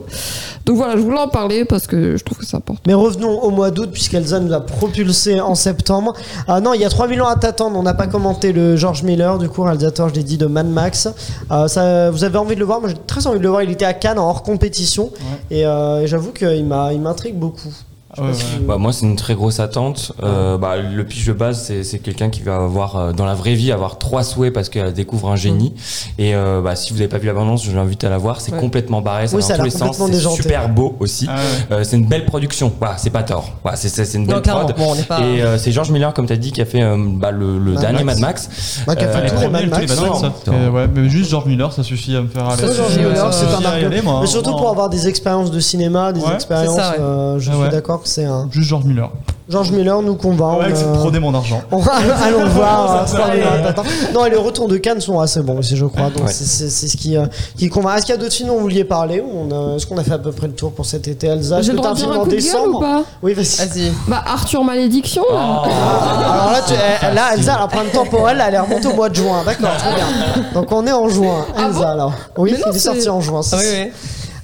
[0.64, 2.80] Donc voilà, je voulais en parler parce que je trouve que ça apporte.
[2.88, 6.14] Mais revenons au mois d'août, puisqu'Elsa nous a propulsé en septembre.
[6.48, 7.78] Ah non, il y a 3000 ans à t'attendre.
[7.78, 10.66] On n'a pas commenté le George Miller, du coup, réalisateur, je l'ai dit, de Mad
[10.66, 11.08] Max.
[11.52, 12.80] Euh, ça, vous avez envie de le voir?
[12.80, 13.62] Moi, j'ai très envie de le voir.
[13.62, 15.12] Il était à Cannes en hors compétition.
[15.52, 17.72] Et, euh, et j'avoue qu'il m'intrigue beaucoup.
[18.18, 20.12] Ouais, pas Bah, moi, c'est une très grosse attente.
[20.22, 23.34] Euh, bah, le pitch de base, c'est, c'est quelqu'un qui va avoir, euh, dans la
[23.34, 25.74] vraie vie, avoir trois souhaits parce qu'elle découvre un génie.
[26.18, 28.40] Et euh, bah, si vous n'avez pas vu l'abondance, je l'invite à la voir.
[28.40, 28.60] C'est Ouais.
[28.60, 29.96] complètement barré, ça Oui, va dans tous les sens.
[29.98, 30.42] C'est déjanté.
[30.42, 31.26] super beau aussi.
[31.28, 31.76] Ah ouais.
[31.78, 32.72] Euh, c'est une belle production.
[32.78, 33.50] Voilà, c'est pas tort.
[33.62, 34.74] Voilà, c'est, c'est, c'est une belle prod.
[34.76, 35.20] Bon, pas.
[35.20, 37.58] Et euh, c'est George Miller, comme tu as dit, qui a fait euh, bah, le,
[37.58, 38.20] le Mad dernier Max.
[38.20, 38.80] Mad Max.
[38.86, 39.86] Bah, qui a fait Euh, tous les Premier, Mad le Max.
[39.88, 40.32] Mad Max, Non, ça.
[40.46, 40.52] non.
[40.66, 42.62] Et ouais, mais juste George Miller, ça suffit à me faire aller.
[42.62, 46.22] Ça, George Miller, c'est aller, moi, Mais surtout pour avoir des expériences de cinéma, des
[46.34, 48.48] expériences, euh, je Ah suis d'accord c'est un.
[48.50, 49.10] Juste George Miller.
[49.48, 50.58] George Miller nous convainc.
[50.58, 51.60] Ouais, euh, prodé mon argent.
[51.70, 51.92] On va,
[52.24, 53.08] allons le voir.
[53.08, 53.72] Ça euh.
[54.12, 56.10] Non, et les retours de Cannes sont assez bons aussi, je crois.
[56.10, 56.32] Donc Ouais.
[56.32, 57.26] c'est- c'est c'est ce qui, euh,
[57.56, 57.96] qui convainc.
[57.98, 59.98] Est-ce qu'il y a d'autres films dont vous vouliez parler ou on a- Est-ce qu'on
[59.98, 61.62] a fait à peu près le tour pour cet été, Elsa?
[61.62, 63.02] J'ai le droit de dire un en coup de gueule ou décembre pas?
[63.22, 63.68] Oui, vas-y.
[63.68, 63.92] Vas-y.
[64.08, 65.62] Bah Arthur Malédiction là.
[65.62, 68.94] Alors là, tu, eh, là, Elsa, elle a un problème temporel, elle est remontée au
[68.94, 69.42] mois de juin.
[69.46, 70.06] D'accord, très bien.
[70.54, 71.46] Donc on est en juin.
[71.56, 72.12] Ah Elsa, bon alors.
[72.36, 73.42] Oui, il est sorti en juin.
[73.52, 73.90] Ah oui, oui.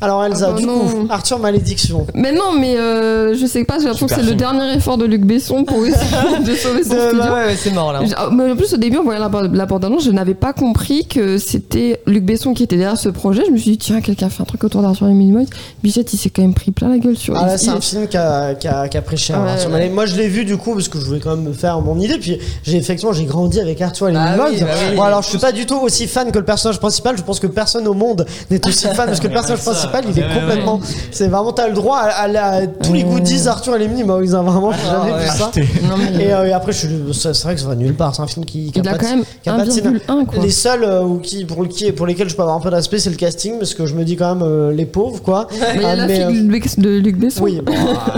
[0.03, 0.79] Alors Elsa, Ah bah du non.
[0.81, 2.07] coup, Arthur Malédiction.
[2.15, 5.05] Mais non, mais euh, je sais pas, j'ai l'impression que c'est le dernier effort de
[5.05, 7.23] Luc Besson pour essayer de sauver son De- studio.
[7.23, 8.01] Ouais, ouais, c'est mort là.
[8.17, 10.53] Ah, Mais en plus, au début, en voyant la, bande- la bande-annonce, je n'avais pas
[10.53, 13.45] compris que c'était Luc Besson qui était derrière ce projet.
[13.47, 15.47] Je me suis dit, tiens, quelqu'un fait un truc autour d'Arthur et Minimoys.
[15.83, 17.83] Bichette, il s'est quand même pris plein la gueule sur Ah là, c'est un il-
[17.83, 19.41] film qui a, qui a- qui a pris cher.
[19.41, 19.71] Ouais, Arthur.
[19.93, 21.99] Moi, je l'ai vu du coup parce que je voulais quand même me faire mon
[22.01, 22.19] idée.
[22.19, 24.97] Puis, j'ai effectivement, j'ai grandi avec Arthur et les Ah oui, bah oui.
[24.97, 27.17] Bon, alors, je suis pas du tout aussi fan que le personnage principal.
[27.17, 30.19] Je pense que personne au monde n'est aussi fan parce que le personnage principal, il
[30.19, 30.81] est Ouais, ouais, complètement.
[31.11, 34.35] C'est vraiment, t'as le droit à, à à tous les goodies Arthur et les Minimoys.
[34.35, 35.25] hein, Vraiment, j'ai jamais ouais.
[35.25, 35.51] vu ça.
[36.21, 38.15] Et, euh, et après, je c'est vrai que ça va nulle part.
[38.15, 39.71] C'est un film qui, qui il a pas de- quand même qui a pas de
[39.71, 39.99] cinéma.
[40.09, 40.43] 1,1 quoi.
[40.43, 42.99] Les seuls euh, ou qui, pour, qui, pour lesquels je peux avoir un peu d'aspect,
[42.99, 45.47] c'est le casting, parce que je me dis quand même euh, les pauvres, quoi.
[45.53, 46.29] Mais il y a Ah, la fille euh,
[46.79, 47.43] de Luc- Besson.
[47.43, 47.73] oui, bon,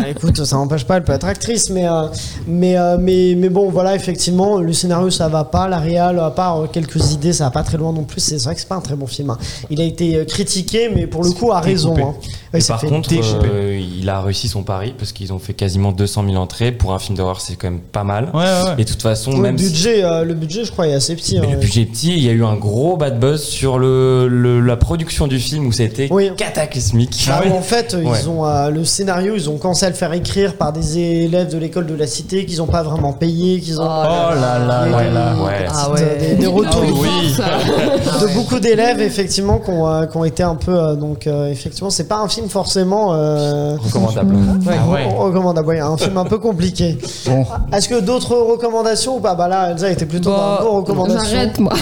[0.09, 2.03] écoute, ça n'empêche pas, elle peut être actrice, mais, euh,
[2.47, 6.31] mais, euh, mais, mais bon, voilà, effectivement, le scénario ça va pas, la réal, à
[6.31, 8.21] part quelques idées, ça va pas très loin non plus.
[8.21, 9.31] C'est vrai que c'est pas un très bon film.
[9.31, 9.39] hein.
[9.71, 11.95] Il a été critiqué, mais pour le coup, a raison.
[11.99, 12.15] Hein.
[12.53, 15.39] Ouais, Et ça par fait contre, euh, il a réussi son pari parce qu'ils ont
[15.39, 16.71] fait quasiment 200 000 entrées.
[16.73, 18.31] Pour un film d'horreur, c'est quand même pas mal.
[18.33, 18.75] Ouais, ouais, ouais.
[18.79, 21.15] Et de toute façon, le, même si- budget, euh, le budget, je crois, est assez
[21.17, 21.39] petit.
[21.41, 21.51] mais hein.
[21.53, 24.61] le budget est petit, il y a eu un gros bad buzz sur le, le-
[24.61, 26.31] la production du film où c'était Oui.
[26.37, 27.27] cataclysmique.
[27.31, 28.19] Ah, en fait, Ouais.
[28.23, 31.51] ils ont euh, le scénario, ils ont commencé à le faire écrire par des élèves
[31.53, 34.59] de l'école de la cité qu'ils ont pas vraiment payé, qu'ils ont Oh Oh là
[34.59, 35.35] là là des- là.
[35.45, 35.67] Ouais.
[35.69, 36.17] Ah des- ouais.
[36.21, 40.75] des, des retours de beaucoup d'élèves effectivement qui ont, euh, qui ont été un peu
[40.77, 44.37] euh, donc euh, effectivement c'est pas un film forcément euh, Recommandable.
[44.69, 45.07] Ah ouais.
[45.07, 47.45] re- recommandable ouais, un film un peu compliqué Bon.
[47.73, 49.35] est-ce que d'autres recommandations ou pas?
[49.35, 51.73] Bah là Elsa était plutôt Bah, dans vos recommandations J'arrête, moi.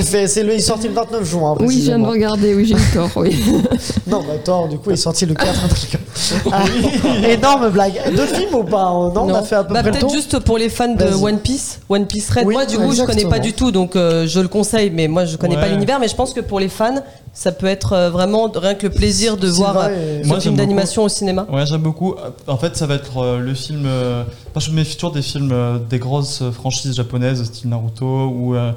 [0.00, 2.64] c'est le il est sorti le 29 juin hein, Oui, je viens de regarder, oui,
[2.66, 3.36] j'ai eu tort, oui.
[4.06, 5.98] non bah Thor du coup il est sorti le 4 un truc
[6.52, 6.64] Ah,
[7.28, 10.38] énorme blague deux films ou pas non, on a fait à peu Bah, peut-être juste
[10.40, 11.04] pour les fans de.
[11.22, 12.46] One Piece, One Piece Red.
[12.46, 13.16] Oui, moi, du coup, je exactement.
[13.18, 15.60] connais pas du tout, donc euh, je le conseille, mais moi, je connais Ouais.
[15.62, 15.98] pas l'univers.
[16.00, 16.96] Mais je pense que pour les fans,
[17.32, 20.28] ça peut être euh, vraiment rien que le plaisir de voir vrai, euh, et- ce
[20.28, 21.46] Moi, film d'animation au cinéma.
[21.50, 22.14] Ouais, j'aime beaucoup.
[22.46, 23.84] En fait, ça va être euh, le film.
[23.86, 24.24] euh,
[24.54, 28.54] moi, je me méfie toujours des films, euh, des grosses franchises japonaises, style Naruto ou,
[28.54, 28.72] euh,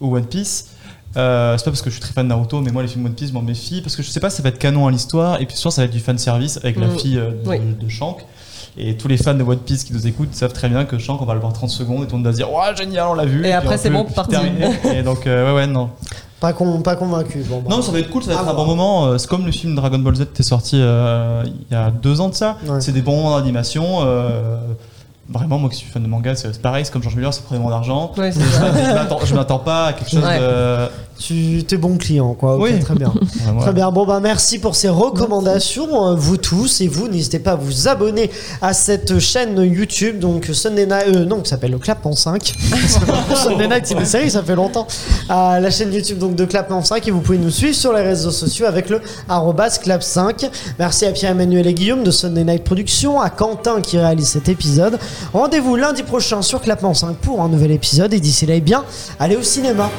[0.00, 0.68] ou One Piece.
[1.16, 3.04] Euh, c'est pas parce que je suis très fan de Naruto, mais moi, les films
[3.04, 4.90] One Piece, je m'en méfie parce que je sais pas ça va être canon à
[4.90, 6.98] l'histoire et puis sûr, ça va être du fan service avec la Mm.
[6.98, 7.58] fille euh, de, Oui.
[7.80, 8.18] de Shank.
[8.78, 11.20] Et tous les fans de One Piece qui nous écoutent savent très bien que Shank,
[11.20, 13.06] on va le voir 30 secondes et tout le monde va se dire, ouais, génial,
[13.10, 13.44] on l'a vu.
[13.46, 14.30] Et après, c'est bon, parti.
[14.30, 14.70] terminer.
[14.94, 15.90] Et donc, euh, ouais, ouais, non.
[16.40, 17.66] pas, con, pas convaincu bon, bah.
[17.68, 18.74] Non, ça va être cool, ça va être Ah, un bon bon.
[18.74, 19.06] moment.
[19.08, 21.90] euh, C'est comme le film Dragon Ball Z qui est sorti euh, il y a
[21.90, 22.56] deux ans de ça.
[22.66, 22.80] Ouais.
[22.80, 23.98] C'est des bons moments d'animation.
[24.06, 24.56] euh,
[25.28, 27.58] Vraiment, moi qui suis fan de manga, c'est pareil, c'est comme George Miller, c'est premier
[27.60, 28.10] moment d'argent.
[28.18, 30.38] Ouais, Je m'attends- je pas à quelque chose Ouais.
[30.40, 30.88] de.
[31.22, 32.78] Tu t'es bon client quoi Oui.
[32.80, 33.12] très bien.
[33.60, 37.52] Très bien, bon bah merci pour ces recommandations, euh, vous tous, et vous n'hésitez pas
[37.52, 41.78] à vous abonner à cette chaîne YouTube, donc Sunday Night, euh, non, qui s'appelle le
[41.78, 42.52] Clapement 5.
[43.36, 44.86] Sunday Night, c'est une série, ça fait longtemps.
[45.28, 48.02] À la chaîne YouTube donc de Clapement 5, et vous pouvez nous suivre sur les
[48.02, 50.48] réseaux sociaux avec le arrobas clap5.
[50.78, 54.98] Merci à Pierre-Emmanuel et Guillaume de Sunday Night Productions, à Quentin qui réalise cet épisode.
[55.32, 58.84] Rendez-vous lundi prochain sur Clapement 5 pour un nouvel épisode, et d'ici là, eh bien,
[59.20, 59.90] allez au cinéma.